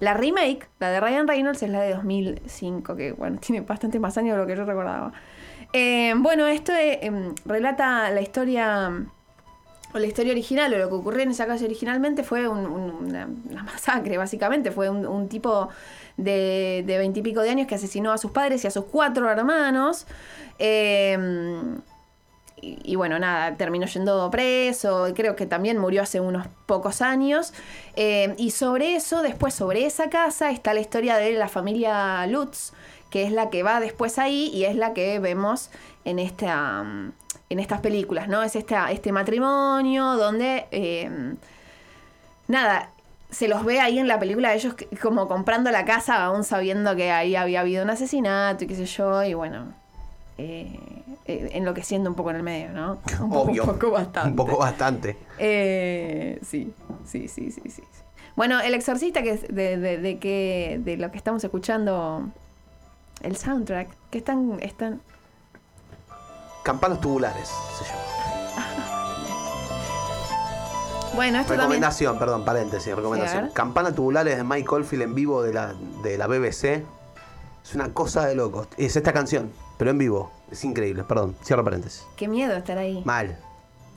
La 0.00 0.14
remake, 0.14 0.68
la 0.78 0.90
de 0.90 1.00
Ryan 1.00 1.26
Reynolds, 1.28 1.62
es 1.62 1.70
la 1.70 1.80
de 1.80 1.94
2005, 1.94 2.96
que 2.96 3.12
bueno, 3.12 3.38
tiene 3.44 3.60
bastante 3.60 4.00
más 4.00 4.16
años 4.18 4.36
de 4.36 4.42
lo 4.42 4.46
que 4.46 4.56
yo 4.56 4.64
recordaba. 4.64 5.12
Eh, 5.72 6.14
bueno, 6.16 6.46
esto 6.46 6.72
eh, 6.72 7.00
em, 7.02 7.34
relata 7.44 8.10
la 8.10 8.20
historia 8.20 8.90
o 9.94 9.98
la 9.98 10.06
historia 10.06 10.32
original 10.32 10.72
o 10.74 10.78
lo 10.78 10.88
que 10.88 10.94
ocurrió 10.94 11.22
en 11.22 11.30
esa 11.30 11.46
casa 11.46 11.64
originalmente 11.64 12.22
fue 12.22 12.46
un- 12.48 12.66
un- 12.66 12.90
una, 13.50 13.62
masacre, 13.62 14.16
básicamente. 14.18 14.70
Fue 14.70 14.90
un, 14.90 15.28
tipo 15.28 15.68
de 16.16 16.82
de 16.86 16.98
veintipico 16.98 17.40
de 17.42 17.50
años 17.50 17.66
que 17.66 17.74
asesinó 17.76 18.12
a 18.12 18.18
sus 18.18 18.30
padres 18.30 18.64
y 18.64 18.66
a 18.66 18.70
sus 18.70 18.84
cuatro 18.86 19.30
hermanos. 19.30 20.06
Eh, 20.58 21.16
y, 22.60 22.96
bueno, 22.96 23.20
nada, 23.20 23.56
terminó 23.56 23.86
yendo 23.86 24.28
preso. 24.32 25.06
Creo 25.14 25.36
que 25.36 25.46
también 25.46 25.78
murió 25.78 26.02
hace 26.02 26.18
unos 26.20 26.48
pocos 26.66 27.02
años. 27.02 27.52
Eh, 27.94 28.34
y 28.36 28.50
sobre 28.50 28.96
eso, 28.96 29.22
después 29.22 29.54
sobre 29.54 29.86
esa 29.86 30.10
casa, 30.10 30.50
está 30.50 30.74
la 30.74 30.80
historia 30.80 31.16
de 31.18 31.32
la 31.34 31.48
familia 31.48 32.26
Lutz, 32.26 32.72
que 33.10 33.22
es 33.24 33.32
la 33.32 33.50
que 33.50 33.62
va 33.62 33.80
después 33.80 34.18
ahí 34.18 34.50
y 34.52 34.64
es 34.64 34.76
la 34.76 34.92
que 34.94 35.18
vemos 35.18 35.70
en 36.04 36.18
esta. 36.18 36.82
mm, 36.84 37.12
En 37.50 37.58
estas 37.60 37.80
películas, 37.80 38.28
¿no? 38.28 38.42
Es 38.42 38.56
esta, 38.56 38.90
este 38.92 39.10
matrimonio 39.12 40.04
donde. 40.16 40.66
eh, 40.70 41.10
nada, 42.46 42.90
se 43.30 43.48
los 43.48 43.64
ve 43.64 43.80
ahí 43.80 43.98
en 43.98 44.08
la 44.08 44.18
película, 44.18 44.54
ellos 44.54 44.74
como 45.02 45.28
comprando 45.28 45.70
la 45.70 45.84
casa, 45.84 46.24
aún 46.24 46.44
sabiendo 46.44 46.96
que 46.96 47.10
ahí 47.10 47.36
había 47.36 47.60
habido 47.60 47.84
un 47.84 47.90
asesinato 47.90 48.64
y 48.64 48.66
qué 48.66 48.74
sé 48.74 48.86
yo, 48.86 49.22
y 49.22 49.34
bueno, 49.34 49.72
eh, 50.38 50.78
eh, 51.26 51.50
enloqueciendo 51.52 52.08
un 52.08 52.16
poco 52.16 52.30
en 52.30 52.36
el 52.36 52.42
medio, 52.42 52.70
¿no? 52.70 52.98
Un 53.20 53.30
poco, 53.30 53.50
Obvio. 53.50 53.62
un 53.64 53.68
poco 53.70 53.90
bastante. 53.90 54.30
Un 54.30 54.36
poco 54.36 54.56
bastante. 54.58 55.16
Eh, 55.38 56.38
sí, 56.42 56.72
sí, 57.04 57.28
sí, 57.28 57.50
sí, 57.50 57.62
sí. 57.64 57.70
sí. 57.70 57.82
Bueno, 58.36 58.60
El 58.60 58.72
Exorcista, 58.74 59.22
que 59.22 59.30
es 59.32 59.42
de, 59.48 59.76
de, 59.76 59.98
de 59.98 60.18
que, 60.18 60.80
de 60.82 60.96
lo 60.96 61.10
que 61.10 61.18
estamos 61.18 61.42
escuchando, 61.44 62.28
el 63.22 63.36
soundtrack, 63.36 63.88
que 64.10 64.18
están, 64.18 64.58
están, 64.60 65.00
Campanas 66.62 67.00
tubulares 67.00 67.48
se 67.78 67.84
llama. 67.84 68.02
Bueno, 71.14 71.38
esto 71.38 71.48
también. 71.48 71.62
Recomendación, 71.62 72.18
perdón, 72.18 72.44
paréntesis, 72.44 72.94
recomendación. 72.94 73.44
ver. 73.44 73.52
Campana 73.52 73.92
tubulares 73.92 74.36
de 74.36 74.44
Mike 74.44 74.68
Oldfield 74.72 75.02
en 75.02 75.14
vivo 75.16 75.42
de 75.42 75.52
la, 75.52 75.74
de 76.02 76.16
la 76.16 76.28
BBC. 76.28 76.84
Es 77.64 77.74
una 77.74 77.92
cosa 77.92 78.26
de 78.26 78.36
locos. 78.36 78.68
Es 78.76 78.94
esta 78.94 79.12
canción, 79.12 79.50
pero 79.78 79.90
en 79.90 79.98
vivo. 79.98 80.30
Es 80.48 80.62
increíble, 80.64 81.02
perdón. 81.02 81.34
Cierro 81.42 81.64
paréntesis. 81.64 82.04
Qué 82.16 82.28
miedo 82.28 82.54
estar 82.54 82.78
ahí. 82.78 83.02
Mal. 83.04 83.36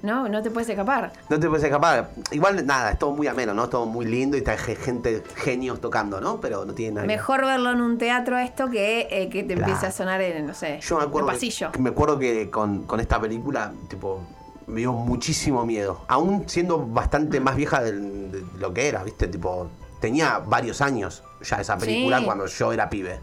No, 0.03 0.27
no 0.27 0.41
te 0.41 0.50
puedes 0.50 0.67
escapar. 0.67 1.13
No 1.29 1.39
te 1.39 1.48
puedes 1.48 1.63
escapar. 1.63 2.10
Igual, 2.31 2.65
nada, 2.65 2.91
es 2.91 3.00
todo 3.00 3.12
muy 3.12 3.27
ameno, 3.27 3.53
¿no? 3.53 3.65
Es 3.65 3.70
todo 3.70 3.86
muy 3.86 4.05
lindo 4.05 4.36
y 4.36 4.39
está 4.39 4.58
ge- 4.58 4.75
gente, 4.75 5.24
genios 5.36 5.79
tocando, 5.79 6.20
¿no? 6.20 6.41
Pero 6.41 6.65
no 6.65 6.74
tiene 6.74 6.96
nada. 6.96 7.08
Mejor 7.08 7.46
verlo 7.46 7.72
en 7.72 7.81
un 7.81 7.98
teatro 8.00 8.38
esto 8.39 8.70
que 8.70 9.08
eh, 9.12 9.29
que 9.29 9.43
te 9.43 9.53
Claro. 9.53 9.72
empiece 9.72 9.86
a 9.86 9.91
sonar 9.91 10.20
en, 10.22 10.48
no 10.48 10.53
sé, 10.55 10.79
Yo 10.81 10.98
me 10.98 11.03
acuerdo, 11.03 11.29
el 11.29 11.36
pasillo. 11.36 11.72
que 11.72 11.79
me 11.79 11.89
acuerdo 11.91 12.17
que 12.17 12.50
con, 12.50 12.84
con 12.84 13.00
esta 13.00 13.22
película, 13.22 13.72
tipo, 13.89 14.22
me 14.67 14.79
dio 14.79 14.91
muchísimo 14.93 15.65
miedo. 15.65 16.03
Aún 16.08 16.50
siendo 16.50 16.79
bastante 16.86 17.39
más 17.39 17.55
vieja 17.55 17.81
de, 17.84 18.41
lo 18.58 18.74
que 18.74 18.88
era, 18.88 19.03
¿viste? 19.03 19.27
Tipo, 19.27 19.70
tenía 20.00 20.39
varios 20.39 20.81
años 20.81 21.24
ya 21.41 21.58
esa 21.62 21.77
película 21.77 22.17
Sí. 22.20 22.25
cuando 22.25 22.46
yo 22.48 22.74
era 22.74 22.89
pibe. 22.89 23.20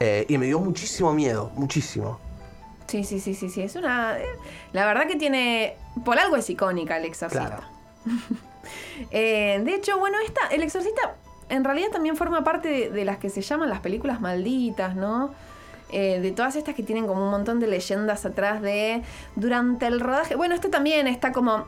Eh, 0.00 0.26
y 0.28 0.36
me 0.38 0.46
dio 0.46 0.58
muchísimo 0.58 1.12
miedo, 1.12 1.52
muchísimo. 1.54 2.18
Sí, 2.86 3.04
sí, 3.04 3.20
sí, 3.20 3.34
sí, 3.34 3.50
sí. 3.50 3.60
Es 3.62 3.76
una. 3.76 4.18
eh, 4.18 4.24
La 4.72 4.86
verdad 4.86 5.06
que 5.06 5.16
tiene. 5.16 5.76
Por 6.04 6.18
algo 6.18 6.36
es 6.36 6.48
icónica 6.50 6.96
el 6.96 7.04
exorcista. 7.04 7.46
Claro. 7.46 7.64
Eh, 9.12 9.62
de 9.64 9.74
hecho, 9.74 9.98
bueno, 9.98 10.18
esta, 10.26 10.48
el 10.48 10.62
exorcista 10.62 11.14
en 11.48 11.64
realidad 11.64 11.88
también 11.90 12.16
forma 12.16 12.44
parte 12.44 12.68
de, 12.68 12.90
de 12.90 13.04
las 13.06 13.16
que 13.16 13.30
se 13.30 13.40
llaman 13.40 13.70
las 13.70 13.80
películas 13.80 14.20
malditas, 14.20 14.94
¿no? 14.94 15.30
Eh, 15.90 16.20
de 16.20 16.32
todas 16.32 16.54
estas 16.56 16.74
que 16.74 16.82
tienen 16.82 17.06
como 17.06 17.24
un 17.24 17.30
montón 17.30 17.60
de 17.60 17.66
leyendas 17.66 18.26
atrás 18.26 18.60
de. 18.60 19.02
Durante 19.36 19.86
el 19.86 20.00
rodaje. 20.00 20.34
Bueno, 20.34 20.54
esto 20.54 20.68
también 20.68 21.06
está 21.06 21.32
como. 21.32 21.66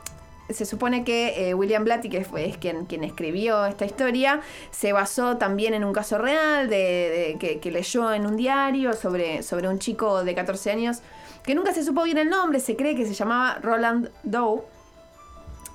Se 0.53 0.65
supone 0.65 1.05
que 1.05 1.49
eh, 1.49 1.55
William 1.55 1.85
Blatty, 1.85 2.09
que 2.09 2.25
fue, 2.25 2.49
es 2.49 2.57
quien, 2.57 2.87
quien 2.87 3.05
escribió 3.05 3.67
esta 3.67 3.85
historia, 3.85 4.41
se 4.71 4.93
basó 4.93 5.37
también 5.37 5.75
en 5.75 5.85
un 5.85 5.93
caso 5.93 6.19
real 6.19 6.69
de, 6.69 7.37
que 7.61 7.71
leyó 7.71 8.13
en 8.13 8.27
un 8.27 8.37
diario 8.37 8.93
sobre, 8.95 9.43
sobre 9.43 9.69
un 9.69 9.79
chico 9.79 10.25
de 10.25 10.35
14 10.35 10.71
años 10.71 11.03
que 11.43 11.55
nunca 11.55 11.73
se 11.73 11.83
supo 11.83 12.03
bien 12.03 12.19
el 12.19 12.29
nombre, 12.29 12.61
se 12.61 12.77
cree 12.77 12.95
que 12.95 13.07
se 13.07 13.15
llamaba 13.15 13.59
Roland 13.63 14.11
Doe. 14.23 14.63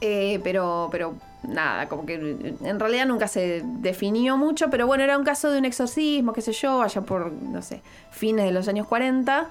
Eh, 0.01 0.39
pero, 0.43 0.89
pero 0.91 1.15
nada, 1.43 1.87
como 1.87 2.05
que 2.05 2.15
en 2.15 2.79
realidad 2.79 3.05
nunca 3.05 3.27
se 3.27 3.61
definió 3.63 4.37
mucho, 4.37 4.69
pero 4.69 4.87
bueno, 4.87 5.03
era 5.03 5.17
un 5.17 5.23
caso 5.23 5.49
de 5.49 5.57
un 5.57 5.65
exorcismo, 5.65 6.33
qué 6.33 6.41
sé 6.41 6.51
yo, 6.51 6.81
allá 6.81 7.01
por, 7.01 7.31
no 7.31 7.61
sé, 7.61 7.81
fines 8.11 8.45
de 8.45 8.51
los 8.51 8.67
años 8.67 8.87
40. 8.87 9.49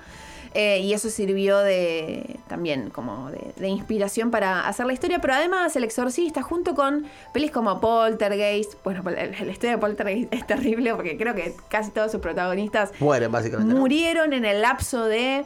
Eh, 0.54 0.78
y 0.78 0.92
eso 0.92 1.10
sirvió 1.10 1.58
de 1.58 2.38
también 2.46 2.90
como 2.90 3.30
de, 3.30 3.52
de 3.56 3.68
inspiración 3.68 4.30
para 4.30 4.68
hacer 4.68 4.86
la 4.86 4.92
historia, 4.92 5.18
pero 5.20 5.34
además 5.34 5.74
El 5.74 5.82
Exorcista, 5.82 6.42
junto 6.42 6.74
con 6.74 7.06
pelis 7.32 7.50
como 7.50 7.80
Poltergeist, 7.80 8.74
bueno, 8.84 9.02
la, 9.02 9.24
historia 9.24 9.72
de 9.72 9.78
Poltergeist 9.78 10.32
es 10.32 10.46
terrible 10.46 10.94
porque 10.94 11.16
creo 11.16 11.34
que 11.34 11.54
casi 11.68 11.90
todos 11.90 12.12
sus 12.12 12.20
protagonistas 12.20 12.92
Mueren, 13.00 13.32
básicamente. 13.32 13.74
murieron 13.74 14.32
en 14.32 14.44
el 14.44 14.62
lapso 14.62 15.06
de, 15.06 15.44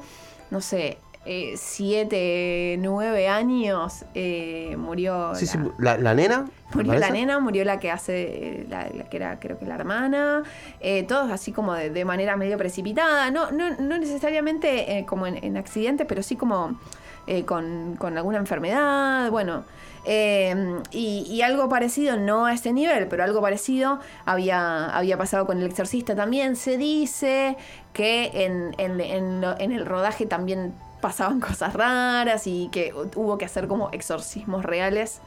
no 0.50 0.60
sé, 0.60 0.98
eh, 1.30 1.54
siete, 1.56 2.76
nueve 2.80 3.28
años. 3.28 4.04
eh, 4.14 4.74
murió, 4.78 5.34
Sí, 5.34 5.44
la, 5.46 5.52
sí, 5.52 5.58
la, 5.78 5.98
la 5.98 6.14
nena. 6.14 6.46
murió 6.72 6.94
la 6.94 7.10
nena, 7.10 7.38
murió 7.38 7.64
la 7.64 7.78
que 7.78 7.90
hace, 7.90 8.64
la, 8.70 8.88
la 8.94 9.04
que 9.04 9.16
era 9.18 9.38
creo 9.38 9.58
que 9.58 9.66
la 9.66 9.74
hermana. 9.74 10.42
eh, 10.80 11.02
todos 11.02 11.30
así 11.30 11.52
como 11.52 11.74
de, 11.74 11.90
de 11.90 12.04
manera 12.04 12.36
medio 12.36 12.56
precipitada. 12.56 13.30
No, 13.30 13.50
no, 13.50 13.70
no 13.78 13.98
necesariamente 13.98 14.98
eh, 14.98 15.04
como 15.06 15.26
en, 15.26 15.42
en 15.44 15.56
accidentes, 15.56 16.06
pero 16.08 16.22
sí 16.22 16.36
como 16.36 16.78
eh, 17.26 17.44
con, 17.44 17.96
con 17.98 18.16
alguna 18.16 18.38
enfermedad. 18.38 19.30
Bueno. 19.30 19.64
eh, 20.06 20.54
y, 20.90 21.26
y 21.28 21.42
algo 21.42 21.68
parecido, 21.68 22.16
no 22.16 22.46
a 22.46 22.54
ese 22.54 22.72
nivel, 22.72 23.06
pero 23.08 23.22
algo 23.24 23.42
parecido 23.42 23.98
había, 24.24 24.86
había 24.96 25.18
pasado 25.18 25.44
con 25.46 25.58
el 25.58 25.66
exorcista 25.66 26.14
también. 26.14 26.56
Se 26.56 26.78
dice 26.78 27.58
que 27.92 28.30
en, 28.46 28.74
en- 28.78 29.00
en 29.00 29.40
lo- 29.42 29.58
en 29.60 29.72
el 29.72 29.84
rodaje 29.84 30.24
también 30.24 30.72
pasaban 31.00 31.40
cosas 31.40 31.72
raras 31.74 32.46
y 32.46 32.68
que 32.72 32.92
hubo 33.14 33.38
que 33.38 33.44
hacer 33.44 33.68
como 33.68 33.90
exorcismos 33.92 34.64
reales. 34.64 35.20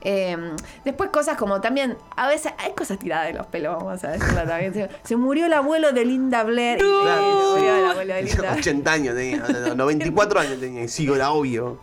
Eh, 0.00 0.36
después 0.84 1.10
cosas 1.10 1.36
como 1.36 1.60
también, 1.60 1.96
a 2.16 2.28
veces 2.28 2.52
hay 2.58 2.72
cosas 2.72 3.00
tiradas 3.00 3.26
de 3.26 3.32
los 3.34 3.46
pelos, 3.46 3.76
vamos 3.76 4.04
a 4.04 4.12
decirlo 4.12 4.42
también. 4.46 4.72
Se, 4.72 4.88
se 5.02 5.16
murió 5.16 5.46
el 5.46 5.52
abuelo 5.52 5.90
de 5.92 6.04
Linda 6.04 6.44
Blair. 6.44 6.78
y- 6.78 6.82
Claro, 7.02 7.40
se 7.40 7.58
murió 7.58 7.76
el 7.76 7.90
abuelo 7.90 8.14
de 8.14 8.22
Linda 8.22 8.52
80 8.54 8.92
años 8.92 9.14
tenía, 9.16 9.36
no, 9.38 9.48
no, 9.68 9.74
94 9.74 10.40
años 10.40 10.60
tenía, 10.60 10.84
y 10.84 10.88
sigo, 10.88 11.16
era 11.16 11.30
obvio. 11.32 11.80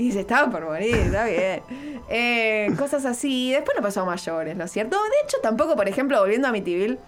Y 0.00 0.12
se 0.12 0.20
estaba 0.20 0.48
por 0.48 0.64
morir, 0.66 0.94
está 0.94 1.24
bien. 1.24 1.62
Eh, 2.08 2.68
cosas 2.78 3.04
así. 3.04 3.50
Después 3.52 3.76
no 3.76 3.82
pasó 3.82 4.02
a 4.02 4.04
mayores, 4.04 4.56
¿no 4.56 4.62
es 4.62 4.70
cierto? 4.70 4.96
De 4.96 5.10
hecho, 5.24 5.38
tampoco, 5.42 5.74
por 5.74 5.88
ejemplo, 5.88 6.20
volviendo 6.20 6.46
a 6.46 6.50
Amityville, 6.50 7.00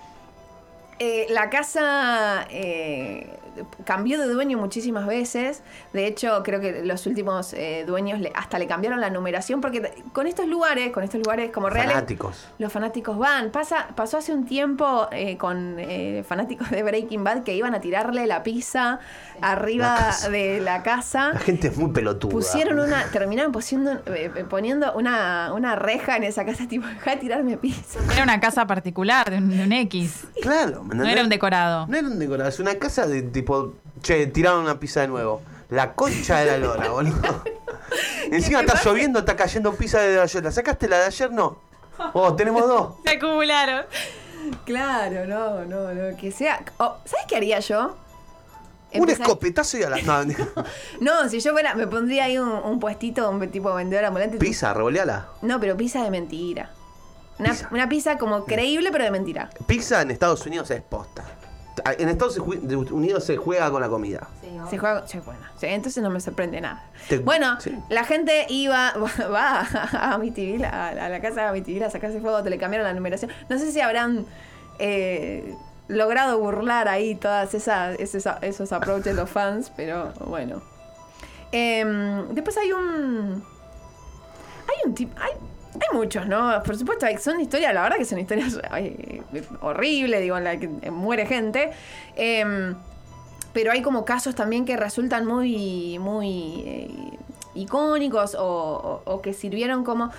eh, 0.99 1.27
la 1.31 1.49
casa 1.49 2.47
eh, 2.51 3.39
cambió 3.85 4.19
de 4.21 4.27
dueño 4.27 4.59
muchísimas 4.59 5.07
veces. 5.07 5.63
De 5.93 6.07
hecho, 6.07 6.43
creo 6.45 6.61
que 6.61 6.83
los 6.85 7.07
últimos 7.07 7.53
eh, 7.53 7.85
dueños 7.87 8.21
le- 8.21 8.33
hasta 8.35 8.59
le 8.59 8.67
cambiaron 8.67 9.01
la 9.01 9.11
numeración 9.11 9.61
porque 9.61 10.03
con 10.13 10.27
estos 10.27 10.47
lugares, 10.47 10.91
con 10.93 11.03
estos 11.05 11.21
lugares 11.21 11.51
como 11.51 11.71
reales, 11.71 11.93
Fanáticos. 11.95 12.49
los 12.59 12.73
fanáticos 12.73 13.19
van. 13.19 13.51
Pasa, 13.51 13.89
pasó 13.95 14.19
hace 14.19 14.33
un 14.33 14.45
tiempo 14.47 15.09
eh, 15.13 15.37
con 15.37 15.77
eh, 15.79 16.25
fanáticos 16.27 16.71
de 16.71 16.83
Breaking 16.83 17.25
Bad 17.25 17.43
que 17.43 17.55
iban 17.55 17.75
a 17.75 17.81
tirarle 17.81 18.27
la 18.27 18.43
pizza 18.43 19.01
arriba 19.41 20.11
La 20.23 20.29
de 20.29 20.61
la 20.61 20.83
casa. 20.83 21.33
La 21.33 21.39
gente 21.41 21.69
es 21.69 21.77
muy 21.77 21.91
pelotuda. 21.93 22.31
Pusieron 22.31 22.79
una, 22.79 23.05
terminaron 23.11 23.53
pusiendo, 23.53 23.93
eh, 24.07 24.31
eh, 24.37 24.45
poniendo 24.49 24.93
una, 24.95 25.53
una 25.55 25.77
reja 25.77 26.17
en 26.17 26.25
esa 26.25 26.45
casa, 26.45 26.65
tipo, 26.69 26.87
deja 26.87 27.11
de 27.13 27.17
tirarme 27.17 27.57
pizza. 27.57 27.99
Era 28.13 28.23
una 28.23 28.41
casa 28.41 28.67
particular 28.67 29.31
de 29.31 29.39
un, 29.39 29.49
de 29.51 29.65
un 29.65 29.73
X. 29.73 30.27
Claro, 30.43 30.83
¿me 30.85 30.95
No 30.95 31.03
entendés? 31.03 31.13
era 31.13 31.23
un 31.23 31.29
decorado. 31.31 31.87
No 31.87 31.97
era 31.97 32.07
un 32.07 32.19
decorado, 32.19 32.49
es 32.49 32.61
una 32.61 32.75
casa 32.77 33.07
de 33.07 33.23
tipo, 33.23 33.50
che, 34.03 34.27
tiraron 34.29 34.61
una 34.63 34.79
pizza 34.79 35.01
de 35.01 35.09
nuevo. 35.09 35.43
La 35.71 35.93
concha 35.95 36.39
de 36.41 36.47
la 36.47 36.59
lora, 36.59 36.89
boludo. 36.91 37.43
Encima 38.31 38.61
está 38.61 38.81
lloviendo, 38.83 39.21
está 39.21 39.37
cayendo 39.37 39.75
pizza 39.75 40.01
de 40.01 40.21
ayer. 40.21 40.43
¿La 40.45 40.51
sacaste 40.53 40.89
la 40.89 40.99
de 41.01 41.05
ayer? 41.07 41.31
No. 41.33 41.59
Oh, 42.13 42.35
tenemos 42.35 42.67
dos. 42.67 42.95
Se 43.05 43.11
acumularon. 43.11 43.85
Claro, 44.65 45.27
no, 45.27 45.65
no, 45.67 45.93
no, 45.93 46.17
que 46.17 46.33
sea. 46.33 46.65
oh, 46.79 46.97
¿Sabes 47.05 47.27
qué 47.29 47.37
haría 47.37 47.61
yo? 47.61 47.97
Un 48.95 49.09
escopetazo 49.09 49.79
y 49.79 49.83
a 49.85 49.91
la. 49.91 49.99
No, 50.03 50.25
No, 51.01 51.29
si 51.29 51.39
yo 51.41 51.53
fuera, 51.53 51.75
me 51.75 51.87
pondría 51.87 52.25
ahí 52.25 52.39
un, 52.39 52.49
un 52.49 52.81
puestito, 52.81 53.29
un 53.31 53.49
tipo 53.51 53.73
vendedor 53.75 54.07
ambulante. 54.07 54.39
pizza, 54.39 54.75
revoleala. 54.75 55.29
No, 55.43 55.61
pero 55.61 55.77
pizza 55.77 56.03
de 56.03 56.11
mentira. 56.11 56.71
Una 57.39 57.51
Pizza. 57.51 57.69
una 57.71 57.89
pizza 57.89 58.19
como 58.19 58.45
creíble, 58.45 58.91
pero 58.91 59.05
de 59.05 59.11
mentira. 59.13 59.51
Pizza 59.67 60.03
en 60.03 60.11
Estados 60.11 60.45
Unidos 60.47 60.71
es 60.73 60.83
posta. 60.83 61.25
En 61.99 62.09
Estados 62.09 62.39
Unidos 62.39 63.25
se 63.25 63.37
juega 63.37 63.71
con 63.71 63.81
la 63.81 63.89
comida. 63.89 64.29
Se 64.69 64.79
juega. 64.79 65.07
sí, 65.07 65.19
bueno, 65.25 65.41
sí, 65.59 65.67
entonces 65.67 66.03
no 66.03 66.11
me 66.11 66.21
sorprende 66.21 66.61
nada. 66.61 66.85
Te- 67.09 67.19
bueno, 67.19 67.61
sí. 67.61 67.77
la 67.89 68.05
gente 68.05 68.47
iba, 68.49 68.93
va 69.33 69.61
a 69.61 70.15
Amityville, 70.15 70.65
a, 70.67 70.89
a 70.89 71.09
la 71.09 71.21
casa 71.21 71.43
de 71.43 71.49
Amityville 71.49 71.85
a 71.85 71.91
sacarse 71.91 72.21
fuego, 72.21 72.43
te 72.43 72.51
le 72.51 72.59
cambiaron 72.59 72.87
la 72.87 72.93
numeración. 72.95 73.31
No 73.49 73.59
sé 73.59 73.73
si 73.73 73.81
habrán 73.81 74.27
eh, 74.79 75.55
logrado 75.89 76.39
burlar 76.39 76.89
ahí 76.89 77.15
todas 77.15 77.55
esas, 77.55 77.99
esos, 77.99 78.25
esos 78.43 78.73
approaches 78.73 79.05
de 79.07 79.15
los 79.15 79.31
fans, 79.31 79.73
pero 79.77 80.13
bueno. 80.27 80.63
Em, 81.53 82.29
después 82.35 82.57
hay 82.59 82.73
un. 82.73 83.43
Hay 84.69 84.77
un 84.89 84.95
tipo. 84.95 85.21
Hay, 85.21 85.33
hay 85.75 85.97
muchos, 85.97 86.27
¿no? 86.27 86.63
Por 86.65 86.77
supuesto, 86.77 87.07
son 87.21 87.41
historias, 87.41 87.73
la 87.73 87.83
verdad 87.83 87.97
que 87.99 88.05
son 88.05 88.19
historias 88.19 88.59
ay, 88.71 89.23
horribles, 89.61 90.21
digo, 90.21 90.37
en 90.37 90.45
la 90.45 90.59
que 90.59 90.69
muere 90.91 91.27
gente. 91.27 91.71
Em, 92.17 92.75
pero 93.53 93.73
hay 93.73 93.83
como 93.83 94.05
casos 94.05 94.35
también 94.35 94.65
que 94.65 94.77
resultan 94.77 95.27
muy, 95.27 95.99
muy 95.99 96.63
eh, 96.67 96.91
icónicos 97.55 98.37
o, 98.39 99.21
que 99.23 99.33
sirvieron 99.33 99.85
como... 99.85 100.11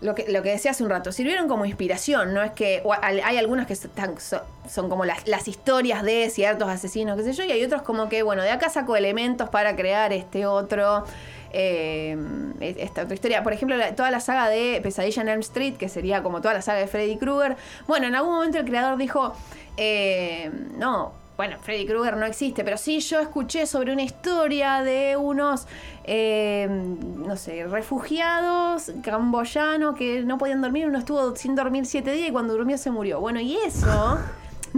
Lo 0.00 0.14
que, 0.14 0.30
lo 0.30 0.44
que 0.44 0.50
decía 0.50 0.70
hace 0.70 0.84
un 0.84 0.90
rato, 0.90 1.10
sirvieron 1.10 1.48
como 1.48 1.64
inspiración, 1.64 2.32
¿no? 2.32 2.40
Es 2.44 2.52
que 2.52 2.84
hay 3.02 3.36
algunas 3.36 3.66
que 3.66 3.72
están- 3.72 4.20
son, 4.20 4.42
son 4.70 4.88
como 4.88 5.04
las, 5.04 5.26
las 5.26 5.48
historias 5.48 6.04
de 6.04 6.30
ciertos 6.30 6.68
asesinos, 6.68 7.16
qué 7.16 7.24
sé 7.24 7.32
yo, 7.32 7.42
y 7.42 7.50
hay 7.50 7.64
otros 7.64 7.82
como 7.82 8.08
que, 8.08 8.22
bueno, 8.22 8.42
de 8.42 8.50
acá 8.50 8.70
saco 8.70 8.94
elementos 8.94 9.48
para 9.48 9.74
crear 9.74 10.12
este 10.12 10.46
otro, 10.46 11.04
eh, 11.52 12.16
esta 12.60 13.02
otra 13.02 13.14
historia. 13.14 13.42
Por 13.42 13.52
ejemplo, 13.52 13.76
toda 13.96 14.10
la 14.10 14.20
saga 14.20 14.48
de 14.48 14.80
Pesadilla 14.82 15.22
en 15.22 15.28
Elm 15.28 15.40
Street, 15.40 15.76
que 15.76 15.88
sería 15.88 16.22
como 16.22 16.40
toda 16.40 16.54
la 16.54 16.62
saga 16.62 16.78
de 16.78 16.86
Freddy 16.86 17.16
Krueger. 17.16 17.56
Bueno, 17.86 18.06
en 18.06 18.14
algún 18.14 18.34
momento 18.34 18.58
el 18.58 18.64
creador 18.64 18.98
dijo, 18.98 19.34
eh, 19.76 20.50
no, 20.76 21.12
bueno, 21.38 21.56
Freddy 21.60 21.86
Krueger 21.86 22.16
no 22.16 22.26
existe, 22.26 22.64
pero 22.64 22.76
sí 22.76 22.98
yo 22.98 23.20
escuché 23.20 23.64
sobre 23.66 23.92
una 23.92 24.02
historia 24.02 24.82
de 24.82 25.16
unos, 25.16 25.68
eh, 26.02 26.66
no 26.68 27.36
sé, 27.36 27.64
refugiados 27.68 28.90
camboyanos 29.04 29.94
que 29.94 30.22
no 30.22 30.36
podían 30.36 30.60
dormir, 30.60 30.88
uno 30.88 30.98
estuvo 30.98 31.36
sin 31.36 31.54
dormir 31.54 31.86
siete 31.86 32.10
días 32.10 32.30
y 32.30 32.32
cuando 32.32 32.54
durmió 32.54 32.76
se 32.76 32.90
murió. 32.90 33.20
Bueno, 33.20 33.38
y 33.40 33.56
eso... 33.56 34.18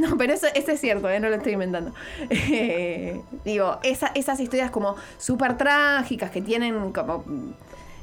No, 0.01 0.17
pero 0.17 0.33
eso, 0.33 0.47
eso 0.55 0.71
es 0.73 0.81
cierto, 0.81 1.09
¿eh? 1.11 1.21
no 1.21 1.29
lo 1.29 1.37
estoy 1.37 1.53
inventando. 1.53 1.93
Eh, 2.31 3.21
digo, 3.45 3.79
esa- 3.83 4.13
esas 4.15 4.41
historias 4.41 4.71
como 4.71 4.97
súper 5.19 5.57
trágicas 5.57 6.31
que 6.31 6.41
tienen 6.43 6.93
como 6.93 7.25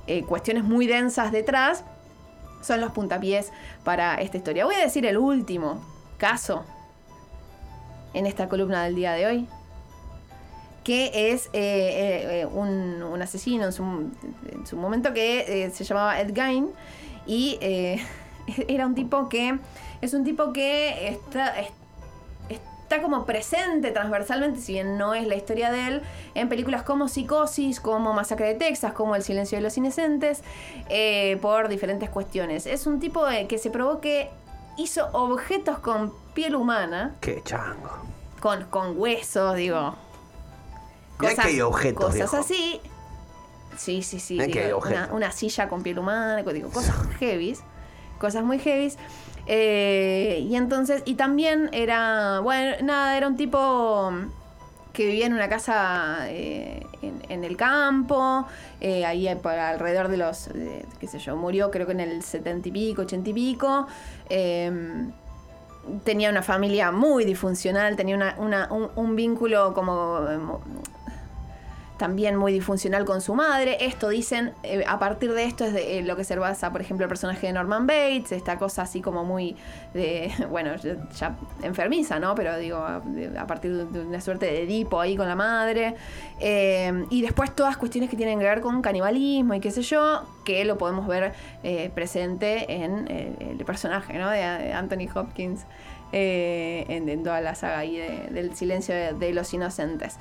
eh, 0.06 0.24
cuestiones 0.24 0.64
muy 0.64 0.86
densas 0.88 1.32
detrás, 1.32 1.84
son 2.62 2.82
los 2.82 2.92
puntapiés 2.92 3.52
para 3.84 4.16
esta 4.22 4.38
historia. 4.38 4.66
Voy 4.66 4.76
a 4.76 4.80
decir 4.80 5.06
el 5.06 5.18
último 5.18 5.82
caso 6.18 6.66
en 8.14 8.26
esta 8.26 8.48
columna 8.50 8.84
del 8.84 8.96
día 8.96 9.14
de 9.14 9.26
hoy, 9.26 9.48
que 10.84 11.32
es 11.32 11.50
eh, 11.54 12.48
un, 12.52 13.22
asesino 13.22 13.66
en 13.66 13.74
su, 13.74 13.84
en 13.84 14.66
su 14.66 14.78
momento 14.78 15.14
que 15.14 15.70
se 15.74 15.84
llamaba 15.84 16.20
Ed 16.22 16.34
Gein 16.34 16.70
y 17.26 17.58
era 18.68 18.86
un 18.86 18.96
tipo 18.96 19.28
que 19.30 19.60
es 20.02 20.14
un 20.14 20.24
tipo 20.24 20.54
que 20.54 21.10
está, 21.10 21.60
es- 21.60 21.72
está 22.88 23.02
como 23.02 23.26
presente 23.26 23.92
transversalmente, 23.92 24.62
si 24.62 24.74
bien 24.74 24.98
no 24.98 25.14
es 25.14 25.28
la 25.28 25.36
historia 25.36 25.72
de 25.72 25.88
él, 25.88 26.02
en 26.36 26.48
películas 26.48 26.84
como 26.84 27.10
Psicosis, 27.10 27.82
como 27.82 28.14
Masacre 28.14 28.48
de 28.48 28.56
Texas, 28.56 28.94
como 28.94 29.16
El 29.18 29.24
silencio 29.24 29.58
de 29.58 29.62
los 29.62 29.78
inocentes, 29.78 30.42
eh, 30.88 31.38
por 31.42 31.68
diferentes 31.68 32.10
cuestiones. 32.10 32.66
Es 32.66 32.88
un 32.88 33.02
tipo 33.02 33.26
de- 33.26 33.46
que 33.48 33.58
se 33.58 33.70
probó 33.72 34.00
que 34.00 34.30
hizo 34.78 35.10
objetos 35.12 35.80
con 35.80 36.14
piel 36.34 36.56
humana, 36.56 37.16
Qué 37.20 37.42
chango. 37.44 37.90
con, 38.40 38.64
con 38.66 38.98
huesos, 38.98 39.56
digo. 39.58 39.96
Mirá 41.20 41.36
que 41.36 41.42
hay 41.42 41.62
objetos, 41.62 42.06
Cosas 42.06 42.16
viejo. 42.16 42.38
así. 42.38 42.80
Sí, 43.76 44.02
sí, 44.02 44.20
sí. 44.22 44.36
Mirá 44.36 44.48
que 44.48 44.66
digo, 44.68 44.80
hay 44.86 44.94
una, 44.94 45.10
una 45.12 45.32
silla 45.34 45.68
con 45.68 45.84
piel 45.84 46.00
humana, 46.00 46.42
digo, 46.42 46.70
cosas 46.70 46.96
heavies. 47.20 47.62
Cosas 48.18 48.44
muy 48.46 48.60
heavies. 48.60 48.98
Eh, 49.48 50.46
y 50.50 50.56
entonces, 50.56 51.04
y 51.06 51.16
también 51.16 51.70
era, 51.72 52.42
bueno, 52.42 52.76
nada, 52.84 53.18
era 53.18 53.28
un 53.28 53.38
tipo 53.38 54.12
que 54.92 55.06
vivía 55.06 55.28
en 55.28 55.34
una 55.34 55.48
casa 55.48 56.28
eh, 56.30 56.86
en, 57.30 57.44
el 57.44 57.56
campo, 57.56 58.46
eh, 58.82 59.06
ahí 59.06 59.34
por 59.36 59.54
alrededor 59.54 60.08
de 60.10 60.18
los, 60.18 60.50
qué 61.00 61.08
sé 61.08 61.20
yo, 61.20 61.36
murió 61.36 61.70
creo 61.72 61.86
que 61.86 61.92
en 61.94 62.00
el 62.00 62.24
setenta 62.24 62.68
y 62.68 62.72
pico, 62.72 63.04
ochenta 63.04 63.30
y 63.30 63.34
pico. 63.34 63.88
eh, 64.30 64.72
tenía 66.04 66.30
una 66.30 66.42
familia 66.42 66.92
muy 66.92 67.24
disfuncional, 67.24 67.96
tenía 67.96 68.36
un, 68.38 68.90
un 68.96 69.16
vínculo 69.16 69.74
como 69.74 70.20
mo- 70.20 70.62
también 71.98 72.36
muy 72.36 72.54
disfuncional 72.54 73.06
con 73.06 73.22
su 73.22 73.36
madre. 73.36 73.78
Esto 73.82 74.10
dicen, 74.10 74.54
eh, 74.64 74.84
a 74.88 75.00
partir 75.00 75.34
de 75.34 75.44
esto 75.46 75.66
es 75.66 75.74
de, 75.74 76.00
eh, 76.00 76.04
lo 76.04 76.16
que 76.16 76.24
se 76.24 76.36
basa, 76.38 76.72
por 76.72 76.82
ejemplo, 76.82 77.06
el 77.06 77.10
personaje 77.10 77.48
de 77.48 77.54
Norman 77.54 77.88
Bates, 77.88 78.32
esta 78.32 78.58
cosa 78.58 78.84
así 78.84 79.02
como 79.02 79.24
muy, 79.26 79.56
de, 79.94 80.32
bueno, 80.50 80.76
ya, 80.76 81.36
enfermiza, 81.64 82.20
¿no? 82.20 82.36
Pero 82.36 82.58
digo, 82.58 82.78
a, 82.78 83.48
partir 83.48 83.74
de 83.74 84.02
una 84.02 84.22
suerte 84.22 84.46
de 84.46 84.64
Edipo 84.64 85.02
ahí 85.02 85.16
con 85.18 85.28
la 85.28 85.36
madre. 85.36 85.96
Eh, 86.40 87.06
y 87.10 87.22
después 87.22 87.56
todas 87.56 87.78
cuestiones 87.78 88.10
que 88.10 88.16
tienen 88.16 88.40
que 88.40 88.46
ver 88.46 88.62
con 88.62 88.82
canibalismo 88.82 89.56
y 89.56 89.60
qué 89.60 89.72
sé 89.72 89.82
yo, 89.82 90.24
que 90.46 90.64
lo 90.66 90.78
podemos 90.78 91.08
ver 91.08 91.34
presente 91.94 92.72
en 92.72 93.08
el 93.10 93.64
personaje, 93.66 94.18
¿no? 94.18 94.30
De, 94.30 94.44
Anthony 94.44 95.10
Hopkins. 95.14 95.66
en, 96.14 97.10
en 97.10 97.24
toda 97.24 97.42
la 97.42 97.54
saga 97.54 97.80
ahí 97.80 97.98
de- 97.98 98.30
del 98.32 98.56
silencio 98.56 98.96
de 98.96 99.34
los 99.34 99.54
inocentes. 99.54 100.18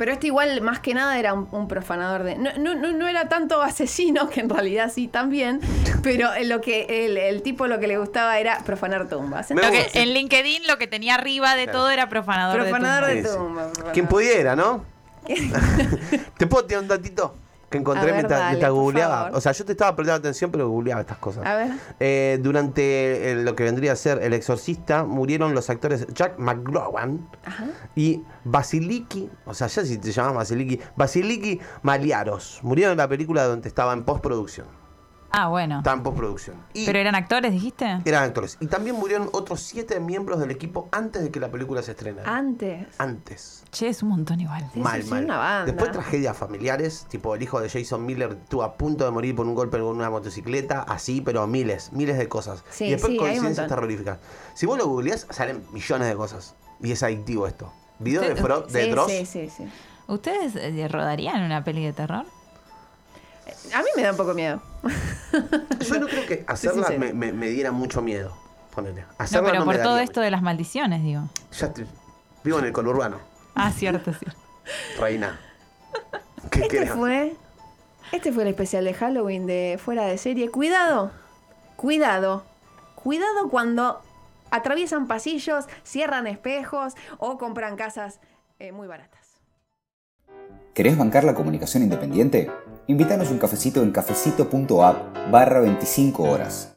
Pero 0.00 0.12
este 0.12 0.28
igual, 0.28 0.62
más 0.62 0.80
que 0.80 0.94
nada, 0.94 1.18
era 1.18 1.34
un, 1.34 1.46
un 1.52 1.68
profanador 1.68 2.22
de... 2.22 2.34
No, 2.36 2.50
no, 2.58 2.74
no, 2.74 2.90
no 2.92 3.06
era 3.06 3.28
tanto 3.28 3.60
asesino, 3.60 4.30
que 4.30 4.40
en 4.40 4.48
realidad 4.48 4.90
sí 4.90 5.08
también, 5.08 5.60
pero 6.02 6.30
lo 6.44 6.62
que 6.62 7.04
el, 7.04 7.18
el 7.18 7.42
tipo 7.42 7.66
lo 7.66 7.78
que 7.78 7.86
le 7.86 7.98
gustaba 7.98 8.38
era 8.38 8.60
profanar 8.64 9.10
tumbas. 9.10 9.50
Gusta. 9.50 9.70
que, 9.70 9.90
en 9.92 10.14
LinkedIn 10.14 10.66
lo 10.66 10.78
que 10.78 10.86
tenía 10.86 11.16
arriba 11.16 11.54
de 11.54 11.64
Claro. 11.64 11.80
todo 11.80 11.90
era 11.90 12.08
profanador, 12.08 12.60
profanador 12.62 13.08
de 13.08 13.14
de 13.16 13.22
Sí, 13.24 13.28
sí. 13.28 13.36
tumbas. 13.36 13.64
profanador. 13.66 13.92
Quien 13.92 14.06
pudiera, 14.06 14.56
¿no? 14.56 14.86
¿Te 16.38 16.46
puedo 16.46 16.64
tirar 16.64 16.82
un 16.82 16.88
datito 16.88 17.34
que 17.70 17.78
encontré 17.78 18.06
ver, 18.06 18.14
mientras, 18.14 18.40
dale, 18.40 18.50
mientras 18.50 18.72
googleaba? 18.72 19.30
O 19.32 19.40
sea, 19.40 19.52
yo 19.52 19.64
te 19.64 19.72
estaba 19.72 19.94
prestando 19.94 20.18
atención, 20.18 20.50
pero 20.50 20.68
googleaba 20.68 21.02
estas 21.02 21.18
cosas. 21.18 21.46
A 21.46 21.54
ver. 21.54 21.70
Eh, 22.00 22.38
durante 22.42 23.30
eh, 23.30 23.36
lo 23.36 23.54
que 23.54 23.62
vendría 23.62 23.92
a 23.92 23.96
ser 23.96 24.22
El 24.22 24.32
Exorcista, 24.32 25.04
murieron 25.04 25.54
los 25.54 25.70
actores 25.70 26.06
Jack 26.12 26.38
McGowan 26.38 27.28
Ajá. 27.44 27.66
y 27.94 28.22
Basiliki, 28.44 29.30
o 29.46 29.54
sea, 29.54 29.68
ya 29.68 29.84
si 29.84 29.98
te 29.98 30.10
llamas 30.10 30.34
Basiliki, 30.34 30.80
Basiliki 30.96 31.60
Maliaros. 31.82 32.58
Murieron 32.62 32.92
en 32.92 32.98
la 32.98 33.08
película 33.08 33.44
donde 33.44 33.68
estaba 33.68 33.92
en 33.92 34.02
postproducción. 34.02 34.66
Ah, 35.32 35.46
bueno. 35.48 35.78
Estaba 35.78 35.96
en 35.96 36.02
postproducción. 36.02 36.56
Y 36.74 36.86
¿Pero 36.86 36.98
eran 36.98 37.14
actores, 37.14 37.52
dijiste? 37.52 37.98
eran 38.04 38.24
actores. 38.24 38.56
Y 38.60 38.66
también 38.66 38.96
murieron 38.96 39.28
otros 39.32 39.60
siete 39.60 40.00
miembros 40.00 40.40
del 40.40 40.50
equipo 40.50 40.88
antes 40.90 41.22
de 41.22 41.30
que 41.30 41.38
la 41.38 41.50
película 41.50 41.82
se 41.82 41.92
estrenara. 41.92 42.28
Antes. 42.36 42.88
Antes. 42.98 43.62
Che, 43.70 43.88
es 43.88 44.02
un 44.02 44.08
montón 44.08 44.40
igual. 44.40 44.68
Sí, 44.74 44.80
mal, 44.80 45.04
mal. 45.04 45.24
una 45.24 45.36
banda. 45.38 45.64
Después 45.66 45.92
tragedias 45.92 46.36
familiares, 46.36 47.06
tipo 47.08 47.34
el 47.36 47.42
hijo 47.42 47.60
de 47.60 47.68
Jason 47.70 48.04
Miller 48.04 48.38
estuvo 48.42 48.64
a 48.64 48.74
punto 48.76 49.04
de 49.04 49.12
morir 49.12 49.36
por 49.36 49.46
un 49.46 49.54
golpe 49.54 49.78
con 49.78 49.86
una 49.96 50.10
motocicleta, 50.10 50.82
así, 50.82 51.20
pero 51.20 51.46
miles, 51.46 51.92
miles 51.92 52.18
de 52.18 52.28
cosas. 52.28 52.64
Sí, 52.70 52.86
y 52.86 52.90
después 52.90 53.12
sí, 53.12 53.18
coincidencias 53.18 53.68
terroríficas. 53.68 54.18
Si 54.54 54.66
vos 54.66 54.76
lo 54.78 54.86
googleás, 54.88 55.28
salen 55.30 55.62
millones 55.72 56.08
de 56.08 56.16
cosas. 56.16 56.54
Y 56.82 56.90
es 56.90 57.02
adictivo 57.04 57.46
esto. 57.46 57.72
Video 58.00 58.22
de, 58.22 58.34
Fro- 58.34 58.66
de 58.66 58.84
sí, 58.84 58.90
Dross. 58.90 59.10
sí, 59.12 59.26
sí, 59.26 59.48
sí. 59.56 59.64
¿Ustedes 60.08 60.56
eh, 60.56 60.88
rodarían 60.88 61.42
una 61.44 61.62
peli 61.62 61.84
de 61.84 61.92
terror? 61.92 62.24
A 63.74 63.78
mí 63.82 63.88
me 63.96 64.02
da 64.02 64.10
un 64.12 64.16
poco 64.16 64.32
miedo. 64.34 64.60
Yo 65.88 66.00
no 66.00 66.06
creo 66.06 66.26
que 66.26 66.44
hacerla 66.46 66.88
me, 66.98 67.12
me- 67.12 67.32
me 67.32 67.48
diera 67.48 67.72
mucho 67.72 68.02
miedo. 68.02 68.36
Ponele. 68.74 69.02
No, 69.02 69.06
Hacerla 69.18 69.48
pero 69.50 69.60
no 69.60 69.66
me 69.66 69.74
por 69.74 69.82
todo 69.82 69.98
esto 69.98 70.20
de 70.20 70.30
las 70.30 70.42
maldiciones, 70.42 71.02
digo. 71.02 71.22
Ya 71.58 71.72
vivo 72.44 72.58
en 72.60 72.64
el 72.66 72.72
conurbano, 72.72 73.18
Ah, 73.54 73.72
cierto, 73.72 74.12
cierto. 74.12 74.38
reina. 74.98 75.40
¿Qué 76.50 76.60
Este 76.62 76.68
querés? 76.68 76.90
fue. 76.92 77.34
Este 78.12 78.32
fue 78.32 78.44
el 78.44 78.48
especial 78.50 78.84
de 78.84 78.94
Halloween 78.94 79.46
de 79.46 79.78
Fuera 79.82 80.04
de 80.06 80.18
Serie. 80.18 80.50
Cuidado. 80.50 81.10
Cuidado. 81.76 82.44
Cuidado 82.94 83.48
cuando 83.50 84.00
atraviesan 84.50 85.06
pasillos, 85.06 85.66
cierran 85.84 86.26
espejos 86.26 86.94
o 87.18 87.38
compran 87.38 87.76
casas 87.76 88.20
eh, 88.58 88.72
muy 88.72 88.86
baratas. 88.88 89.20
¿Querés 90.74 90.96
bancar 90.96 91.24
la 91.24 91.34
comunicación 91.34 91.82
independiente? 91.82 92.50
Invítanos 92.90 93.30
un 93.30 93.38
cafecito 93.38 93.84
en 93.84 93.92
cafecito.app 93.92 95.30
barra 95.30 95.60
25 95.60 96.24
horas. 96.24 96.68